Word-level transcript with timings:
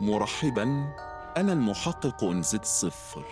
مرحبا. 0.00 0.94
أنا 1.36 1.52
المحقق 1.52 2.24
انزد 2.24 2.64
صفر. 2.64 3.24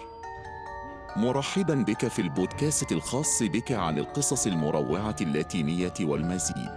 مرحبا 1.16 1.74
بك 1.74 2.08
في 2.08 2.22
البودكاست 2.22 2.92
الخاص 2.92 3.42
بك 3.42 3.72
عن 3.72 3.98
القصص 3.98 4.46
المروعة 4.46 5.16
اللاتينية 5.20 5.94
والمزيد. 6.00 6.70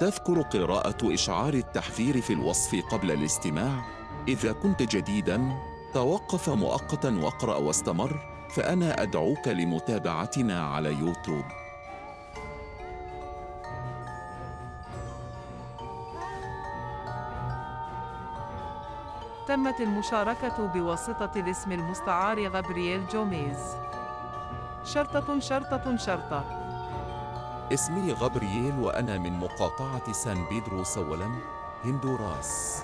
تذكر 0.00 0.42
قراءة 0.42 1.14
إشعار 1.14 1.54
التحذير 1.54 2.20
في 2.20 2.32
الوصف 2.32 2.84
قبل 2.90 3.10
الاستماع. 3.10 3.84
إذا 4.28 4.52
كنت 4.52 4.82
جديدا 4.82 5.52
توقف 5.94 6.50
مؤقتا 6.50 7.10
واقرأ 7.10 7.56
واستمر 7.56 8.20
فأنا 8.50 9.02
أدعوك 9.02 9.48
لمتابعتنا 9.48 10.62
على 10.62 10.92
يوتيوب. 10.92 11.44
تمت 19.48 19.80
المشاركة 19.80 20.66
بواسطة 20.66 21.30
الاسم 21.36 21.72
المستعار 21.72 22.48
غابرييل 22.48 23.06
جوميز. 23.06 23.76
شرطة 24.84 25.38
شرطة 25.38 25.96
شرطة. 25.96 26.44
اسمي 27.72 28.12
غابرييل 28.12 28.78
وأنا 28.78 29.18
من 29.18 29.32
مقاطعة 29.32 30.12
سان 30.12 30.44
بيدرو 30.48 30.84
سولا 30.84 31.30
هندوراس 31.84 32.82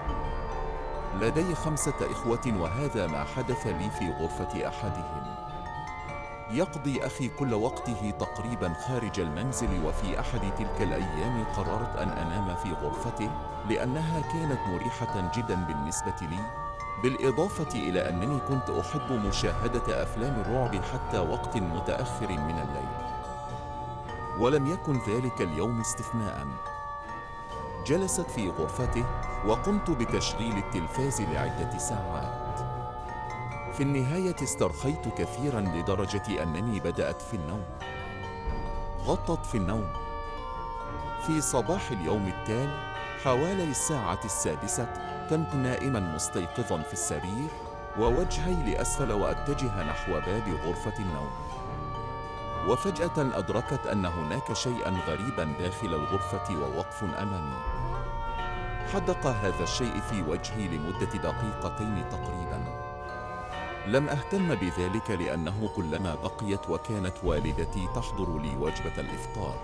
لدي 1.20 1.54
خمسة 1.54 1.94
إخوة 2.10 2.60
وهذا 2.60 3.06
ما 3.06 3.24
حدث 3.24 3.66
لي 3.66 3.90
في 3.90 4.10
غرفة 4.10 4.68
أحدهم. 4.68 5.49
يقضي 6.52 7.06
أخي 7.06 7.28
كل 7.28 7.54
وقته 7.54 8.10
تقريبا 8.10 8.74
خارج 8.74 9.20
المنزل 9.20 9.84
وفي 9.86 10.20
أحد 10.20 10.40
تلك 10.58 10.82
الأيام 10.82 11.44
قررت 11.56 11.96
أن 11.96 12.08
أنام 12.08 12.56
في 12.56 12.72
غرفته 12.72 13.30
لأنها 13.68 14.20
كانت 14.20 14.60
مريحة 14.68 15.30
جدا 15.36 15.54
بالنسبة 15.54 16.14
لي 16.22 16.40
بالإضافة 17.02 17.78
إلى 17.78 18.08
أنني 18.08 18.40
كنت 18.48 18.70
أحب 18.70 19.12
مشاهدة 19.12 20.02
أفلام 20.02 20.40
الرعب 20.40 20.84
حتى 20.84 21.18
وقت 21.18 21.56
متأخر 21.56 22.28
من 22.28 22.58
الليل. 22.58 22.88
ولم 24.38 24.66
يكن 24.66 24.98
ذلك 25.08 25.40
اليوم 25.42 25.80
استثناء 25.80 26.46
جلست 27.86 28.30
في 28.30 28.48
غرفته 28.50 29.04
وقمت 29.46 29.90
بتشغيل 29.90 30.56
التلفاز 30.56 31.22
لعدة 31.22 31.78
ساعات. 31.78 32.49
في 33.80 33.86
النهاية 33.86 34.36
استرخيت 34.42 35.08
كثيرا 35.18 35.60
لدرجة 35.60 36.42
أنني 36.42 36.80
بدأت 36.80 37.22
في 37.22 37.34
النوم. 37.34 37.64
غطت 39.04 39.46
في 39.46 39.54
النوم. 39.54 39.92
في 41.26 41.40
صباح 41.40 41.90
اليوم 41.90 42.26
التالي 42.26 42.92
حوالي 43.24 43.64
الساعة 43.64 44.18
السادسة 44.24 44.86
كنت 45.30 45.54
نائما 45.54 46.00
مستيقظا 46.00 46.82
في 46.82 46.92
السرير 46.92 47.48
ووجهي 47.98 48.72
لأسفل 48.72 49.12
وأتجه 49.12 49.82
نحو 49.82 50.12
باب 50.12 50.48
غرفة 50.64 50.98
النوم. 50.98 51.30
وفجأة 52.68 53.38
أدركت 53.38 53.86
أن 53.86 54.06
هناك 54.06 54.52
شيئا 54.52 54.90
غريبا 55.08 55.44
داخل 55.60 55.94
الغرفة 55.94 56.56
ووقف 56.56 57.04
أمامي. 57.04 57.60
حدق 58.94 59.26
هذا 59.26 59.62
الشيء 59.62 60.00
في 60.00 60.22
وجهي 60.22 60.68
لمدة 60.68 61.12
دقيقتين 61.14 62.04
تقريبا. 62.10 62.89
لم 63.86 64.08
أهتم 64.08 64.54
بذلك 64.54 65.10
لأنه 65.10 65.70
كلما 65.76 66.14
بقيت 66.14 66.70
وكانت 66.70 67.14
والدتي 67.24 67.88
تحضر 67.94 68.38
لي 68.38 68.56
وجبة 68.56 69.00
الإفطار. 69.00 69.54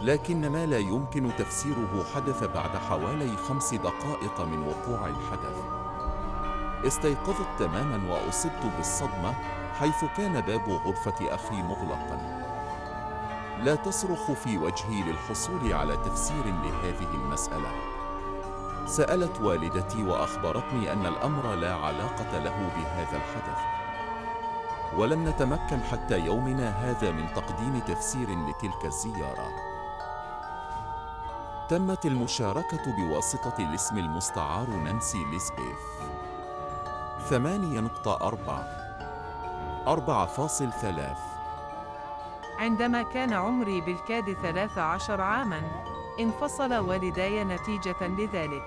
لكن 0.00 0.48
ما 0.48 0.66
لا 0.66 0.78
يمكن 0.78 1.30
تفسيره 1.38 2.04
حدث 2.14 2.44
بعد 2.44 2.76
حوالي 2.76 3.36
خمس 3.36 3.74
دقائق 3.74 4.40
من 4.40 4.68
وقوع 4.68 5.06
الحدث. 5.06 5.56
استيقظت 6.86 7.46
تماما 7.58 8.12
وأصبت 8.12 8.72
بالصدمة 8.76 9.34
حيث 9.78 10.04
كان 10.16 10.40
باب 10.40 10.68
غرفة 10.68 11.34
أخي 11.34 11.62
مغلقا. 11.62 12.40
لا 13.64 13.74
تصرخ 13.74 14.32
في 14.32 14.58
وجهي 14.58 15.02
للحصول 15.02 15.72
على 15.72 15.96
تفسير 15.96 16.44
لهذه 16.44 17.14
المسألة. 17.14 17.89
سألت 18.90 19.40
والدتي 19.40 20.02
وأخبرتني 20.02 20.92
أن 20.92 21.06
الأمر 21.06 21.54
لا 21.54 21.74
علاقة 21.74 22.38
له 22.38 22.70
بهذا 22.76 23.16
الحدث. 23.16 23.58
ولم 24.96 25.28
نتمكن 25.28 25.80
حتى 25.82 26.18
يومنا 26.18 26.68
هذا 26.70 27.10
من 27.10 27.34
تقديم 27.34 27.78
تفسير 27.78 28.28
لتلك 28.30 28.84
الزيارة. 28.84 29.48
تمت 31.68 32.06
المشاركة 32.06 32.96
بواسطة 32.96 33.54
الاسم 33.58 33.98
المستعار 33.98 34.70
نانسي 34.70 35.24
ليسبيث 35.24 35.80
ثمانية 37.28 37.80
نقطة 37.80 38.26
أربعة. 38.26 38.64
أربعة 39.86 40.26
فاصل 40.26 40.72
ثلاث 40.72 41.18
عندما 42.58 43.02
كان 43.02 43.32
عمري 43.32 43.80
بالكاد 43.80 44.32
ثلاث 44.42 44.78
عشر 44.78 45.20
عاماً. 45.20 45.89
انفصل 46.22 46.74
والداي 46.74 47.44
نتيجة 47.44 48.02
لذلك 48.02 48.62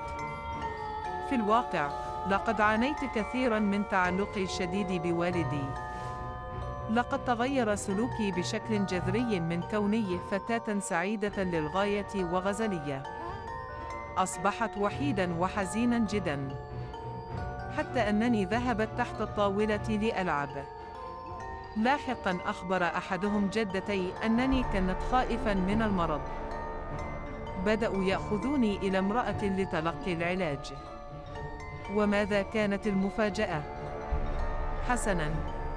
في 1.30 1.36
الواقع 1.36 1.90
لقد 2.30 2.62
عانيت 2.62 3.06
كثيراً 3.16 3.60
من 3.60 3.84
تعلقي 3.90 4.44
الشديد 4.44 5.02
بوالدي 5.02 5.66
لقد 6.90 7.26
تغير 7.26 7.76
سلوكي 7.76 8.32
بشكل 8.32 8.86
جذري 8.86 9.40
من 9.40 9.62
كوني 9.72 10.20
فتاة 10.32 10.80
سعيدة 10.80 11.44
للغاية 11.44 12.16
وغزلية. 12.16 13.04
أصبحت 14.18 14.78
وحيدا 14.78 15.40
وحزينا 15.40 15.98
جدا. 15.98 16.56
حتى 17.78 18.00
أنني 18.00 18.46
ذهبت 18.46 18.90
تحت 18.98 19.22
الطاولة 19.22 19.88
لألعب. 19.90 20.50
لاحقا 21.78 22.38
أخبر 22.46 22.84
أحدهم 22.84 23.48
جدتي 23.48 24.14
أنني 24.26 24.64
كنت 24.64 24.98
خائفا 25.12 25.54
من 25.54 25.82
المرض. 25.82 26.22
بدأوا 27.66 28.04
يأخذوني 28.04 28.78
إلى 28.78 29.00
امرأة 29.00 29.46
لتلقي 29.46 30.14
العلاج. 30.14 30.74
وماذا 31.96 32.42
كانت 32.42 32.88
المفاجأة؟ 32.88 33.64
حسنا 34.90 35.30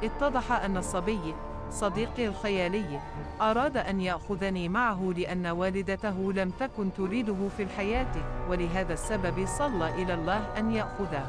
اتضح 0.03 0.53
أن 0.53 0.77
الصبي 0.77 1.35
صديقي 1.71 2.27
الخيالي 2.27 3.01
أراد 3.41 3.77
أن 3.77 4.01
يأخذني 4.01 4.69
معه 4.69 5.13
لأن 5.17 5.47
والدته 5.47 6.33
لم 6.33 6.51
تكن 6.51 6.93
تريده 6.93 7.49
في 7.57 7.63
الحياة 7.63 8.15
ولهذا 8.51 8.93
السبب 8.93 9.47
صلى 9.47 10.03
إلى 10.03 10.15
الله 10.15 10.59
أن 10.59 10.71
يأخذه 10.71 11.27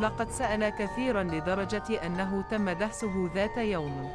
لقد 0.00 0.30
سأل 0.30 0.68
كثيرا 0.68 1.22
لدرجة 1.22 2.06
أنه 2.06 2.44
تم 2.50 2.70
دهسه 2.70 3.30
ذات 3.34 3.56
يوم 3.56 4.10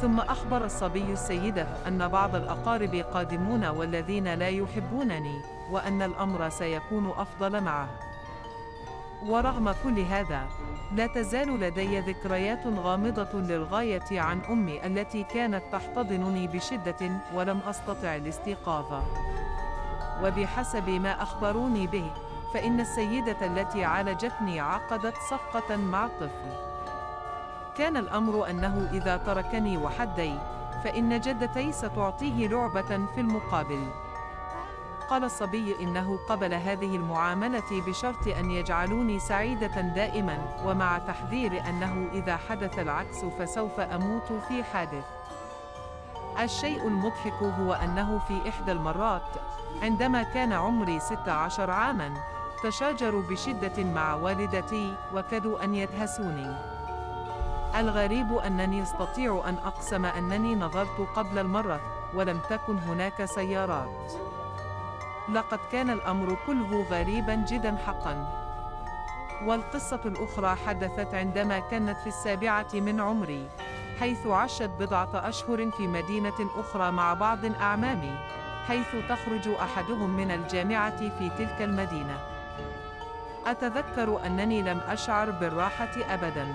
ثم 0.00 0.20
أخبر 0.20 0.64
الصبي 0.64 1.12
السيدة 1.12 1.66
أن 1.88 2.08
بعض 2.08 2.34
الأقارب 2.36 2.94
قادمون 2.94 3.64
والذين 3.64 4.34
لا 4.34 4.48
يحبونني 4.48 5.40
وأن 5.70 6.02
الأمر 6.02 6.48
سيكون 6.48 7.10
أفضل 7.16 7.60
معه 7.60 7.88
ورغم 9.26 9.74
كل 9.84 10.00
هذا 10.00 10.46
لا 10.92 11.06
تزال 11.06 11.60
لدي 11.60 12.00
ذكريات 12.00 12.66
غامضة 12.66 13.40
للغاية 13.40 14.20
عن 14.20 14.40
أمي 14.50 14.86
التي 14.86 15.24
كانت 15.24 15.62
تحتضنني 15.72 16.46
بشدة 16.46 17.10
ولم 17.34 17.60
أستطع 17.66 18.16
الاستيقاظ. 18.16 19.02
وبحسب 20.22 20.88
ما 20.88 21.22
أخبروني 21.22 21.86
به، 21.86 22.10
فإن 22.54 22.80
السيدة 22.80 23.46
التي 23.46 23.84
عالجتني 23.84 24.60
عقدت 24.60 25.14
صفقة 25.30 25.76
مع 25.76 26.06
الطفل. 26.06 26.71
كان 27.78 27.96
الأمر 27.96 28.50
أنه 28.50 28.88
إذا 28.92 29.16
تركني 29.16 29.76
وحدي، 29.76 30.34
فإن 30.84 31.20
جدتي 31.20 31.72
ستعطيه 31.72 32.48
لعبة 32.48 33.06
في 33.14 33.20
المقابل. 33.20 33.86
قال 35.10 35.24
الصبي 35.24 35.76
إنه 35.80 36.18
قبل 36.28 36.54
هذه 36.54 36.96
المعاملة 36.96 37.82
بشرط 37.86 38.28
أن 38.28 38.50
يجعلوني 38.50 39.18
سعيدة 39.18 39.80
دائما 39.80 40.38
ومع 40.64 40.98
تحذير 40.98 41.68
أنه 41.68 42.08
إذا 42.12 42.36
حدث 42.36 42.78
العكس 42.78 43.24
فسوف 43.24 43.80
أموت 43.80 44.32
في 44.48 44.64
حادث 44.64 45.04
الشيء 46.40 46.88
المضحك 46.88 47.42
هو 47.42 47.72
أنه 47.72 48.18
في 48.28 48.48
إحدى 48.48 48.72
المرات 48.72 49.22
عندما 49.82 50.22
كان 50.22 50.52
عمري 50.52 51.00
16 51.00 51.70
عاما 51.70 52.14
تشاجروا 52.64 53.22
بشدة 53.22 53.84
مع 53.84 54.14
والدتي 54.14 54.94
وكادوا 55.14 55.64
أن 55.64 55.74
يدهسوني 55.74 56.71
الغريب 57.76 58.32
أنني 58.32 58.82
أستطيع 58.82 59.42
أن 59.48 59.56
أقسم 59.64 60.04
أنني 60.04 60.54
نظرت 60.54 61.08
قبل 61.16 61.38
المرة 61.38 61.80
ولم 62.14 62.40
تكن 62.50 62.78
هناك 62.78 63.24
سيارات. 63.24 64.12
لقد 65.32 65.58
كان 65.72 65.90
الأمر 65.90 66.36
كله 66.46 66.86
غريبا 66.90 67.34
جدا 67.34 67.76
حقا. 67.86 68.42
والقصة 69.44 70.00
الأخرى 70.04 70.56
حدثت 70.66 71.14
عندما 71.14 71.58
كانت 71.58 71.98
في 71.98 72.06
السابعة 72.06 72.66
من 72.74 73.00
عمري 73.00 73.48
حيث 74.00 74.26
عشت 74.26 74.70
بضعة 74.80 75.10
أشهر 75.14 75.70
في 75.70 75.86
مدينة 75.86 76.50
أخرى 76.56 76.90
مع 76.90 77.14
بعض 77.14 77.44
أعمامي 77.60 78.16
حيث 78.68 78.96
تخرج 79.08 79.48
أحدهم 79.48 80.10
من 80.10 80.30
الجامعة 80.30 80.96
في 80.96 81.30
تلك 81.38 81.62
المدينة. 81.62 82.18
أتذكر 83.46 84.26
أنني 84.26 84.62
لم 84.62 84.80
أشعر 84.88 85.30
بالراحة 85.30 85.92
أبداً. 86.10 86.46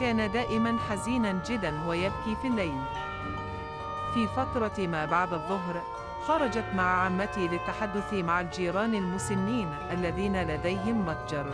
كان 0.00 0.32
دائماً 0.32 0.78
حزيناً 0.90 1.42
جداً 1.46 1.80
ويبكي 1.86 2.36
في 2.42 2.48
الليل. 2.48 2.80
في 4.14 4.26
فترة 4.26 4.86
ما 4.86 5.04
بعد 5.04 5.32
الظهر، 5.32 5.82
خرجت 6.26 6.64
مع 6.74 7.04
عمتي 7.04 7.48
للتحدث 7.48 8.14
مع 8.14 8.40
الجيران 8.40 8.94
المسنين 8.94 9.68
الذين 9.90 10.42
لديهم 10.42 11.06
متجر. 11.06 11.46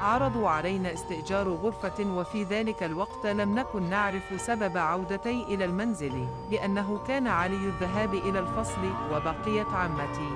عرضوا 0.00 0.48
علينا 0.48 0.92
استئجار 0.92 1.48
غرفة 1.48 2.04
وفي 2.04 2.44
ذلك 2.44 2.82
الوقت 2.82 3.26
لم 3.26 3.54
نكن 3.54 3.82
نعرف 3.90 4.40
سبب 4.40 4.76
عودتي 4.76 5.42
إلى 5.42 5.64
المنزل، 5.64 6.26
لأنه 6.50 7.00
كان 7.08 7.26
علي 7.26 7.56
الذهاب 7.56 8.14
إلى 8.14 8.38
الفصل 8.38 8.80
وبقيت 9.12 9.66
عمتي. 9.68 10.30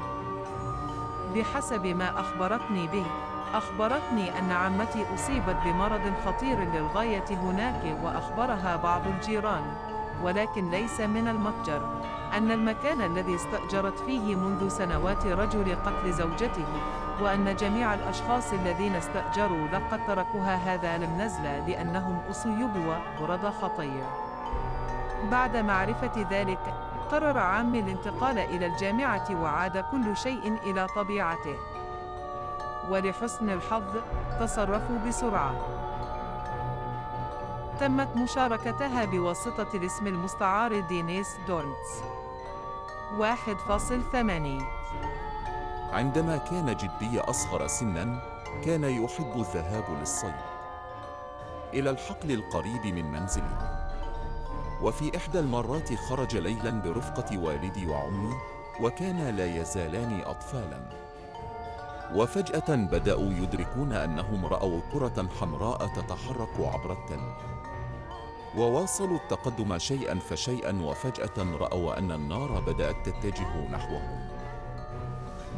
بحسب 1.35 1.87
ما 1.87 2.21
أخبرتني 2.21 2.87
به، 2.87 3.07
أخبرتني 3.55 4.39
أن 4.39 4.53
عمتي 4.53 5.07
أصيبت 5.15 5.57
بمرض 5.65 6.13
خطير 6.27 6.59
للغاية 6.59 7.25
هناك 7.31 7.97
وأخبرها 8.03 8.77
بعض 8.77 9.07
الجيران، 9.07 9.63
ولكن 10.23 10.71
ليس 10.71 11.01
من 11.01 11.29
المتجر، 11.29 11.83
أن 12.37 12.51
المكان 12.51 13.03
الذي 13.03 13.35
استأجرت 13.35 13.99
فيه 13.99 14.37
منذ 14.37 14.69
سنوات 14.69 15.27
رجل 15.27 15.77
قتل 15.87 16.13
زوجته، 16.13 16.67
وأن 17.21 17.57
جميع 17.57 17.95
الأشخاص 17.95 18.53
الذين 18.53 18.95
استأجروا 18.95 19.69
لقد 19.69 20.07
تركوها 20.07 20.57
هذا 20.57 20.99
لم 20.99 21.21
نزل 21.21 21.43
لأنهم 21.43 22.21
أصيبوا 22.31 22.95
برد 23.21 23.53
خطير. 23.63 24.05
بعد 25.31 25.57
معرفة 25.57 26.27
ذلك، 26.31 26.75
قرر 27.11 27.39
عمي 27.39 27.81
الانتقال 27.81 28.39
إلى 28.39 28.67
الجامعة 28.67 29.27
وعاد 29.43 29.79
كل 29.79 30.17
شيء 30.17 30.59
إلى 30.63 30.87
طبيعته. 30.97 31.57
ولحسن 32.89 33.51
الحظ، 33.51 33.97
تصرفوا 34.41 34.99
بسرعة. 35.09 35.55
تمت 37.81 38.17
مشاركتها 38.17 39.05
بواسطة 39.05 39.67
الاسم 39.75 40.07
المستعار 40.07 40.81
دينيس 40.81 41.29
دورنتس. 41.49 42.03
1.8 43.19 44.63
عندما 45.93 46.37
كان 46.37 46.77
جدي 46.77 47.21
أصغر 47.21 47.67
سناً، 47.67 48.23
كان 48.65 48.85
يحب 48.85 49.33
الذهاب 49.37 49.85
للصيد 50.01 50.35
إلى 51.75 51.91
الحقل 51.91 52.33
القريب 52.33 52.87
من 52.87 53.13
منزلي. 53.13 53.79
وفي 54.83 55.17
إحدى 55.17 55.41
المرات 55.41 55.95
خرج 55.95 56.37
ليلاً 56.37 56.71
برفقة 56.71 57.39
والدي 57.39 57.87
وعمي، 57.87 58.35
وكانا 58.81 59.31
لا 59.31 59.61
يزالان 59.61 60.21
أطفالاً. 60.27 61.08
وفجأة 62.15 62.75
بدأوا 62.75 63.31
يدركون 63.31 63.93
أنهم 63.93 64.47
رأوا 64.47 64.81
كرة 64.93 65.29
حمراء 65.41 65.87
تتحرك 65.87 66.61
عبر 66.61 66.93
التل. 66.93 67.21
وواصلوا 68.57 69.17
التقدم 69.17 69.79
شيئاً 69.79 70.19
فشيئاً 70.19 70.73
وفجأة 70.83 71.57
رأوا 71.57 71.99
أن 71.99 72.13
النار 72.13 72.61
بدأت 72.61 73.09
تتجه 73.09 73.69
نحوهم. 73.71 74.29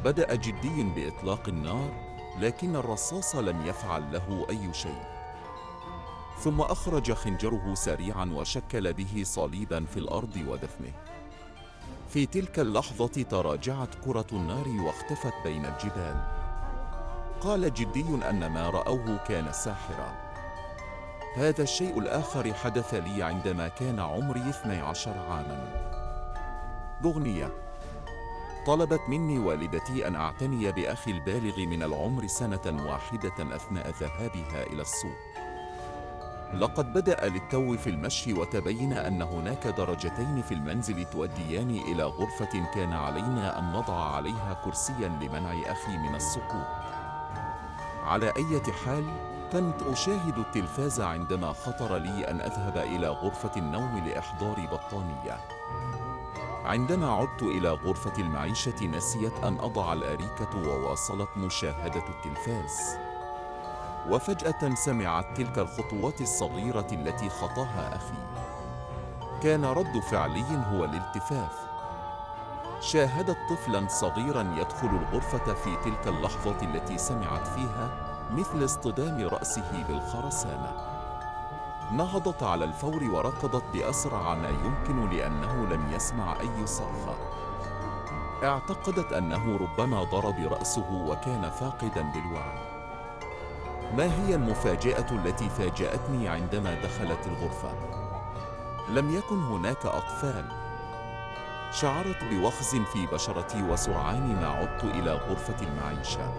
بدأ 0.04 0.34
جدي 0.34 0.82
بإطلاق 0.82 1.48
النار، 1.48 1.90
لكن 2.38 2.76
الرصاص 2.76 3.36
لم 3.36 3.66
يفعل 3.66 4.12
له 4.12 4.46
أي 4.50 4.74
شيء. 4.74 5.02
ثم 6.38 6.60
أخرج 6.60 7.12
خنجره 7.12 7.74
سريعا 7.74 8.32
وشكل 8.34 8.92
به 8.92 9.22
صليبا 9.24 9.84
في 9.84 9.96
الأرض 9.96 10.44
ودفنه. 10.48 10.92
في 12.08 12.26
تلك 12.26 12.58
اللحظة 12.58 13.22
تراجعت 13.22 13.94
كرة 14.04 14.26
النار 14.32 14.68
واختفت 14.68 15.34
بين 15.44 15.64
الجبال. 15.64 16.39
قال 17.40 17.74
جدي 17.74 18.06
أن 18.30 18.46
ما 18.46 18.70
رأوه 18.70 19.16
كان 19.28 19.52
ساحرا. 19.52 20.14
هذا 21.36 21.62
الشيء 21.62 21.98
الآخر 21.98 22.54
حدث 22.54 22.94
لي 22.94 23.22
عندما 23.22 23.68
كان 23.68 24.00
عمري 24.00 24.50
12 24.50 25.10
عاما. 25.10 25.90
دغنية 27.02 27.50
طلبت 28.66 29.00
مني 29.08 29.38
والدتي 29.38 30.08
أن 30.08 30.14
أعتني 30.14 30.72
بأخي 30.72 31.10
البالغ 31.10 31.58
من 31.58 31.82
العمر 31.82 32.26
سنة 32.26 32.86
واحدة 32.86 33.56
أثناء 33.56 33.90
ذهابها 34.00 34.62
إلى 34.62 34.82
السوق. 34.82 35.18
لقد 36.54 36.92
بدأ 36.92 37.28
للتو 37.28 37.76
في 37.76 37.90
المشي 37.90 38.32
وتبين 38.32 38.92
أن 38.92 39.22
هناك 39.22 39.66
درجتين 39.66 40.42
في 40.42 40.54
المنزل 40.54 41.04
تؤديان 41.04 41.70
إلى 41.70 42.04
غرفة 42.04 42.72
كان 42.74 42.92
علينا 42.92 43.58
أن 43.58 43.72
نضع 43.72 44.14
عليها 44.14 44.62
كرسيا 44.64 45.08
لمنع 45.08 45.72
أخي 45.72 45.98
من 45.98 46.14
السقوط. 46.14 46.99
على 48.04 48.32
أي 48.36 48.72
حال، 48.84 49.04
كنت 49.52 49.82
أشاهد 49.82 50.38
التلفاز 50.38 51.00
عندما 51.00 51.52
خطر 51.52 51.96
لي 51.96 52.30
أن 52.30 52.40
أذهب 52.40 52.76
إلى 52.76 53.08
غرفة 53.08 53.52
النوم 53.56 53.98
لإحضار 54.06 54.68
بطانية. 54.72 55.40
عندما 56.64 57.12
عدت 57.12 57.42
إلى 57.42 57.70
غرفة 57.70 58.12
المعيشة 58.18 58.86
نسيت 58.86 59.44
أن 59.44 59.58
أضع 59.60 59.92
الأريكة 59.92 60.68
وواصلت 60.68 61.28
مشاهدة 61.36 62.02
التلفاز. 62.08 62.98
وفجأة 64.08 64.74
سمعت 64.74 65.36
تلك 65.36 65.58
الخطوات 65.58 66.20
الصغيرة 66.20 66.86
التي 66.92 67.28
خطاها 67.28 67.96
أخي. 67.96 68.50
كان 69.42 69.64
رد 69.64 70.00
فعلي 70.10 70.64
هو 70.72 70.84
الالتفاف. 70.84 71.69
شاهدت 72.80 73.38
طفلا 73.50 73.88
صغيرا 73.88 74.54
يدخل 74.56 74.88
الغرفة 74.88 75.54
في 75.54 75.76
تلك 75.84 76.06
اللحظة 76.08 76.56
التي 76.62 76.98
سمعت 76.98 77.46
فيها 77.46 77.90
مثل 78.30 78.64
اصطدام 78.64 79.28
رأسه 79.28 79.84
بالخرسانة. 79.88 80.72
نهضت 81.92 82.42
على 82.42 82.64
الفور 82.64 83.04
وركضت 83.04 83.64
بأسرع 83.72 84.34
ما 84.34 84.48
يمكن 84.48 85.10
لأنه 85.10 85.66
لم 85.66 85.92
يسمع 85.92 86.40
أي 86.40 86.66
صرخة. 86.66 87.16
اعتقدت 88.44 89.12
أنه 89.12 89.56
ربما 89.56 90.04
ضرب 90.04 90.52
رأسه 90.52 91.06
وكان 91.08 91.50
فاقدا 91.50 92.02
للوعي. 92.02 92.70
ما 93.96 94.04
هي 94.04 94.34
المفاجأة 94.34 95.06
التي 95.10 95.48
فاجأتني 95.48 96.28
عندما 96.28 96.74
دخلت 96.74 97.26
الغرفة؟ 97.26 97.72
لم 98.88 99.14
يكن 99.14 99.42
هناك 99.42 99.86
أطفال. 99.86 100.59
شعرت 101.72 102.24
بوخز 102.24 102.76
في 102.76 103.06
بشرتي 103.06 103.62
وسرعان 103.62 104.40
ما 104.40 104.48
عدت 104.48 104.84
إلى 104.84 105.12
غرفة 105.12 105.66
المعيشة. 105.66 106.32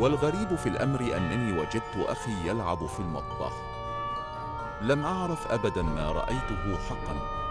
والغريب 0.00 0.54
في 0.54 0.68
الأمر 0.68 1.00
أنني 1.00 1.60
وجدت 1.60 1.96
أخي 1.96 2.48
يلعب 2.48 2.86
في 2.86 3.00
المطبخ. 3.00 3.52
لم 4.80 5.04
أعرف 5.04 5.52
أبدا 5.52 5.82
ما 5.82 6.12
رأيته 6.12 6.78
حقا. 6.88 7.42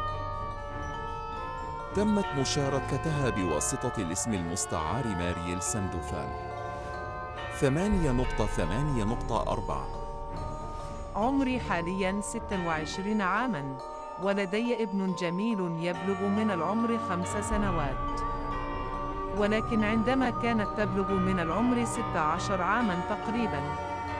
تمت 1.95 2.25
مشاركتها 2.38 3.29
بواسطة 3.29 3.93
الاسم 3.98 4.34
المستعار 4.34 5.03
ثمانية 8.45 9.03
نقطة 9.03 9.51
أربعة 9.51 9.88
عمري 11.15 11.60
حاليا 11.60 12.22
26 12.22 13.22
عاما 13.22 13.77
ولدي 14.23 14.83
ابن 14.83 15.15
جميل 15.19 15.59
يبلغ 15.59 16.27
من 16.27 16.51
العمر 16.51 16.99
خمس 17.09 17.37
سنوات. 17.49 18.21
ولكن 19.37 19.83
عندما 19.83 20.29
كانت 20.29 20.67
تبلغ 20.77 21.11
من 21.11 21.39
العمر 21.39 21.85
16 21.85 22.61
عاما 22.61 22.99
تقريبا 23.09 23.61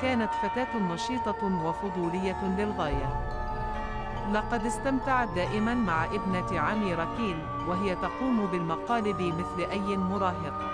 كانت 0.01 0.29
فتاة 0.43 0.77
نشيطة 0.93 1.65
وفضولية 1.65 2.46
للغاية. 2.58 3.22
لقد 4.34 4.65
استمتعت 4.65 5.29
دائما 5.36 5.74
مع 5.74 6.05
ابنة 6.05 6.60
عمي 6.60 6.93
ركيل 6.93 7.38
وهي 7.67 7.96
تقوم 7.96 8.46
بالمقالب 8.46 9.22
مثل 9.22 9.72
أي 9.72 9.98
مراهق. 9.98 10.72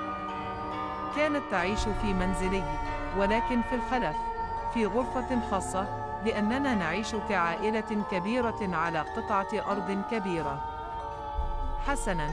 كانت 1.16 1.44
تعيش 1.52 1.84
في 2.02 2.14
منزلي 2.14 2.64
ولكن 3.18 3.62
في 3.62 3.76
الخلف 3.76 4.16
في 4.74 4.86
غرفة 4.86 5.50
خاصة 5.52 6.07
لأننا 6.28 6.76
نعيش 6.76 7.16
كعائلة 7.30 8.04
كبيرة 8.12 8.60
على 8.62 9.00
قطعة 9.00 9.48
أرض 9.54 10.04
كبيرة. 10.12 10.60
حسناً، 11.88 12.30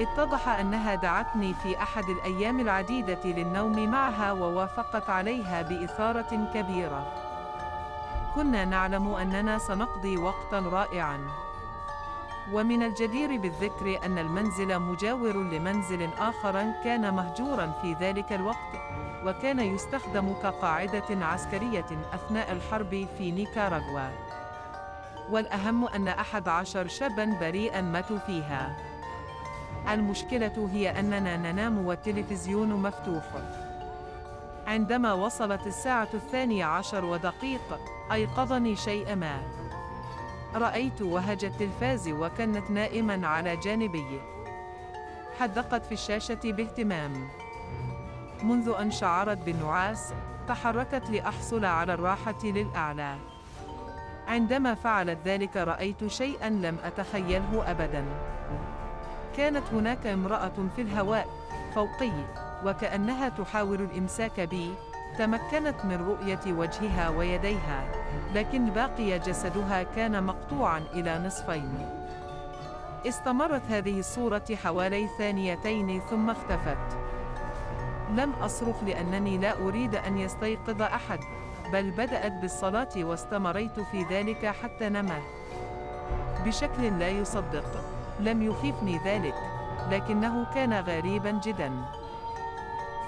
اتضح 0.00 0.48
أنها 0.48 0.94
دعتني 0.94 1.54
في 1.54 1.82
أحد 1.82 2.04
الأيام 2.04 2.60
العديدة 2.60 3.20
للنوم 3.24 3.90
معها 3.90 4.32
ووافقت 4.32 5.10
عليها 5.10 5.62
بإثارة 5.62 6.48
كبيرة. 6.54 7.06
كنا 8.34 8.64
نعلم 8.64 9.14
أننا 9.14 9.58
سنقضي 9.58 10.16
وقتاً 10.16 10.58
رائعاً. 10.58 11.20
ومن 12.52 12.82
الجدير 12.82 13.36
بالذكر 13.36 13.98
أن 14.06 14.18
المنزل 14.18 14.78
مجاور 14.78 15.36
لمنزل 15.36 16.10
آخر 16.18 16.72
كان 16.84 17.14
مهجورا 17.14 17.72
في 17.82 17.92
ذلك 18.00 18.32
الوقت 18.32 18.72
وكان 19.26 19.60
يستخدم 19.60 20.32
كقاعدة 20.32 21.26
عسكرية 21.26 21.86
أثناء 22.12 22.52
الحرب 22.52 23.06
في 23.18 23.30
نيكاراغوا. 23.30 24.08
والأهم 25.30 25.88
أن 25.88 26.08
أحد 26.08 26.48
عشر 26.48 26.88
شابا 26.88 27.36
بريئا 27.40 27.80
ماتوا 27.80 28.18
فيها. 28.18 28.76
المشكلة 29.88 30.70
هي 30.72 31.00
أننا 31.00 31.36
ننام 31.36 31.86
والتلفزيون 31.86 32.68
مفتوح. 32.68 33.24
عندما 34.66 35.12
وصلت 35.12 35.66
الساعة 35.66 36.08
الثانية 36.14 36.64
عشر 36.64 37.04
ودقيق 37.04 37.80
أيقظني 38.12 38.76
شيء 38.76 39.14
ما. 39.14 39.42
رأيت 40.54 41.02
وهج 41.02 41.44
التلفاز 41.44 42.08
وكانت 42.08 42.70
نائما 42.70 43.26
على 43.26 43.56
جانبي. 43.56 44.20
حدقت 45.40 45.86
في 45.86 45.92
الشاشة 45.92 46.40
باهتمام. 46.44 47.28
منذ 48.44 48.74
أن 48.80 48.90
شعرت 48.90 49.38
بالنعاس 49.38 50.14
تحركت 50.48 51.10
لأحصل 51.10 51.64
على 51.64 51.94
الراحة 51.94 52.44
للأعلى. 52.44 53.14
عندما 54.28 54.74
فعلت 54.74 55.18
ذلك 55.24 55.56
رأيت 55.56 56.06
شيئا 56.06 56.50
لم 56.50 56.76
أتخيله 56.84 57.70
أبدا. 57.70 58.04
كانت 59.36 59.62
هناك 59.72 60.06
امرأة 60.06 60.52
في 60.76 60.82
الهواء 60.82 61.26
فوقي 61.74 62.12
وكأنها 62.64 63.28
تحاول 63.28 63.80
الإمساك 63.80 64.40
بي 64.40 64.74
تمكنت 65.18 65.84
من 65.84 66.06
رؤية 66.08 66.52
وجهها 66.52 67.08
ويديها 67.08 67.84
لكن 68.34 68.70
باقي 68.70 69.18
جسدها 69.18 69.82
كان 69.82 70.24
مقطوعا 70.24 70.78
إلى 70.78 71.18
نصفين. 71.18 71.88
استمرت 73.06 73.62
هذه 73.70 73.98
الصورة 73.98 74.44
حوالي 74.64 75.08
ثانيتين 75.18 76.00
ثم 76.10 76.30
اختفت. 76.30 77.03
لم 78.14 78.32
أصرخ 78.32 78.84
لأنني 78.84 79.38
لا 79.38 79.58
أريد 79.58 79.94
أن 79.94 80.18
يستيقظ 80.18 80.82
أحد 80.82 81.20
بل 81.72 81.90
بدأت 81.90 82.32
بالصلاة 82.32 82.88
واستمريت 82.96 83.80
في 83.80 84.02
ذلك 84.02 84.46
حتى 84.46 84.88
نمت 84.88 85.22
بشكل 86.44 86.98
لا 86.98 87.08
يصدق. 87.08 87.84
لم 88.20 88.42
يخيفني 88.42 89.00
ذلك 89.04 89.34
لكنه 89.90 90.46
كان 90.54 90.72
غريبا 90.72 91.30
جدا. 91.30 91.72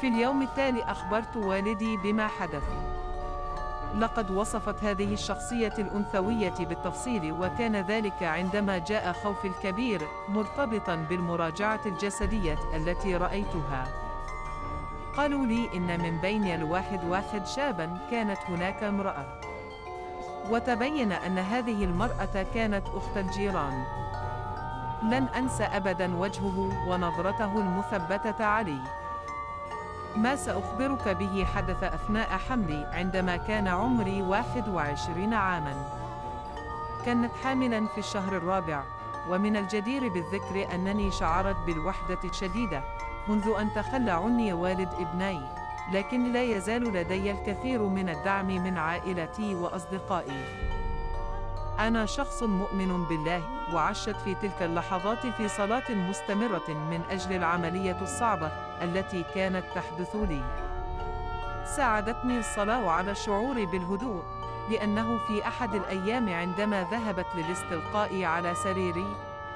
في 0.01 0.09
اليوم 0.09 0.43
التالي 0.43 0.83
أخبرت 0.83 1.37
والدي 1.37 1.97
بما 1.97 2.27
حدث. 2.27 2.65
لقد 3.95 4.31
وصفت 4.31 4.85
هذه 4.85 5.13
الشخصية 5.13 5.75
الأنثوية 5.79 6.55
بالتفصيل 6.61 7.33
وكان 7.33 7.77
ذلك 7.77 8.23
عندما 8.23 8.79
جاء 8.79 9.13
خوفي 9.13 9.49
الكبير 9.49 10.03
مرتبطا 10.29 10.95
بالمراجعة 10.95 11.81
الجسدية 11.87 12.59
التي 12.77 13.17
رأيتها. 13.17 14.06
قالوا 15.17 15.47
لي 15.47 15.71
إن 15.75 16.01
من 16.01 16.19
بين 16.19 16.45
الواحد 16.45 17.05
واحد 17.05 17.47
شابا 17.47 17.99
كانت 18.11 18.39
هناك 18.49 18.83
امرأة. 18.83 19.27
وتبين 20.51 21.13
أن 21.13 21.39
هذه 21.39 21.85
المرأة 21.85 22.47
كانت 22.55 22.87
أخت 22.89 23.17
الجيران. 23.17 23.85
لن 25.03 25.29
أنسى 25.37 25.65
أبدا 25.65 26.17
وجهه 26.17 26.89
ونظرته 26.89 27.59
المثبتة 27.61 28.45
علي. 28.45 28.79
ما 30.17 30.37
سأخبرك 30.37 31.09
به 31.09 31.45
حدث 31.45 31.83
أثناء 31.85 32.29
حملي 32.29 32.91
عندما 32.93 33.37
كان 33.37 33.69
عمري 33.69 34.23
21 34.23 35.35
عاماً. 35.35 35.75
كانت 37.07 37.33
حاملاً 37.45 37.87
في 37.87 37.99
الشهر 37.99 38.37
الرابع، 38.37 38.83
ومن 39.29 39.57
الجدير 39.57 40.09
بالذكر 40.09 40.75
أنني 40.75 41.11
شعرت 41.11 41.57
بالوحدة 41.67 42.19
الشديدة. 42.25 42.83
منذ 43.29 43.53
أن 43.61 43.75
تخلى 43.75 44.11
عني 44.11 44.53
والد 44.53 44.89
ابني، 44.95 45.41
لكن 45.93 46.33
لا 46.33 46.43
يزال 46.43 46.83
لدي 46.83 47.31
الكثير 47.31 47.83
من 47.83 48.09
الدعم 48.09 48.47
من 48.47 48.79
عائلتي 48.79 49.55
وأصدقائي. 49.55 50.45
أنا 51.79 52.07
شخص 52.07 52.43
مؤمن 52.43 53.05
بالله، 53.05 53.43
وعشت 53.75 54.17
في 54.17 54.35
تلك 54.35 54.63
اللحظات 54.63 55.27
في 55.27 55.49
صلاة 55.49 55.91
مستمرة 55.91 56.69
من 56.69 57.01
أجل 57.11 57.37
العملية 57.37 58.03
الصعبة 58.03 58.47
التي 58.83 59.25
كانت 59.35 59.65
تحدث 59.75 60.17
لي. 60.17 60.43
ساعدتني 61.77 62.39
الصلاة 62.39 62.91
على 62.91 63.11
الشعور 63.11 63.65
بالهدوء، 63.65 64.23
لأنه 64.71 65.19
في 65.19 65.49
أحد 65.49 65.75
الأيام 65.75 66.29
عندما 66.29 66.87
ذهبت 66.91 67.27
للاستلقاء 67.35 68.25
على 68.25 68.55
سريري، 68.55 69.07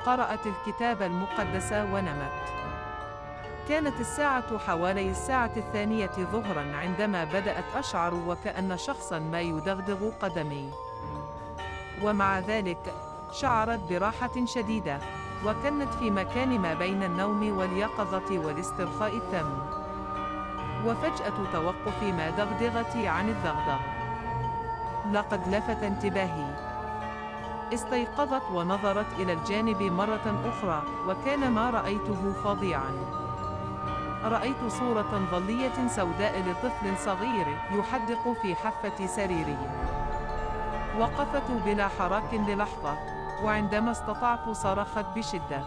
قرأت 0.06 0.40
الكتاب 0.46 1.02
المقدس 1.02 1.72
ونمت. 1.72 2.42
كانت 3.70 4.00
الساعة 4.00 4.58
حوالي 4.58 5.10
الساعة 5.10 5.50
الثانية 5.56 6.10
ظهرًا 6.32 6.76
عندما 6.76 7.24
بدأت 7.24 7.64
أشعر 7.74 8.14
وكأن 8.14 8.76
شخصًا 8.76 9.18
ما 9.18 9.40
يدغدغ 9.40 10.10
قدمي. 10.22 10.70
ومع 12.02 12.38
ذلك 12.38 12.94
شعرت 13.32 13.80
براحة 13.90 14.44
شديدة 14.44 14.98
وكانت 15.46 15.94
في 15.94 16.10
مكان 16.10 16.58
ما 16.58 16.74
بين 16.74 17.02
النوم 17.02 17.58
واليقظة 17.58 18.38
والاسترخاء 18.38 19.16
التام. 19.16 19.58
وفجأة 20.86 21.52
توقف 21.52 22.02
ما 22.02 22.30
دغدغتي 22.30 23.08
عن 23.08 23.28
الدغدغ. 23.28 23.80
لقد 25.12 25.48
لفت 25.48 25.82
انتباهي. 25.82 26.54
استيقظت 27.74 28.50
ونظرت 28.52 29.06
إلى 29.18 29.32
الجانب 29.32 29.82
مرة 29.82 30.42
أخرى 30.44 30.82
وكان 31.08 31.52
ما 31.52 31.70
رأيته 31.70 32.32
فظيعا 32.44 33.19
رأيت 34.24 34.64
صورة 34.68 35.28
ظلية 35.30 35.88
سوداء 35.88 36.40
لطفل 36.40 36.98
صغير 36.98 37.46
يحدق 37.72 38.32
في 38.42 38.54
حافة 38.54 39.06
سريري 39.06 39.56
وقفت 40.98 41.50
بلا 41.64 41.88
حراك 41.88 42.34
للحظة 42.34 42.98
وعندما 43.42 43.90
استطعت 43.90 44.48
صرخت 44.48 45.06
بشدة. 45.16 45.64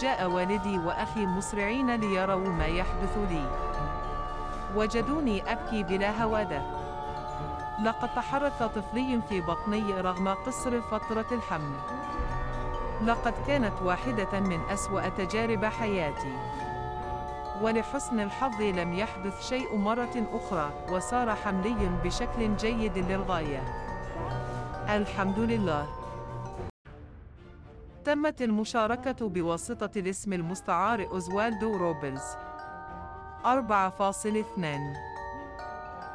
جاء 0.00 0.30
والدي 0.30 0.78
وأخي 0.78 1.26
مسرعين 1.26 1.94
ليروا 1.94 2.48
ما 2.48 2.66
يحدث 2.66 3.18
لي. 3.30 3.44
وجدوني 4.76 5.52
أبكي 5.52 5.82
بلا 5.82 6.22
هوادة. 6.22 6.62
لقد 7.82 8.14
تحرك 8.14 8.52
طفلي 8.60 9.20
في 9.28 9.40
بطني 9.40 10.00
رغم 10.00 10.28
قصر 10.28 10.80
فترة 10.80 11.26
الحمل. 11.32 11.76
لقد 13.04 13.34
كانت 13.46 13.82
واحدة 13.82 14.40
من 14.40 14.60
أسوأ 14.70 15.08
تجارب 15.08 15.64
حياتي. 15.64 16.32
ولحسن 17.62 18.20
الحظ 18.20 18.62
لم 18.62 18.92
يحدث 18.92 19.48
شيء 19.48 19.76
مرة 19.76 20.26
أخرى 20.32 20.70
وصار 20.90 21.34
حملي 21.34 21.90
بشكل 22.04 22.56
جيد 22.56 22.98
للغاية. 22.98 23.62
الحمد 24.88 25.38
لله. 25.38 25.86
تمت 28.04 28.42
المشاركة 28.42 29.28
بواسطة 29.28 29.90
الاسم 30.00 30.32
المستعار 30.32 31.06
أوزوالدو 31.06 31.76
روبلز. 31.76 32.22
4.2 33.44 34.96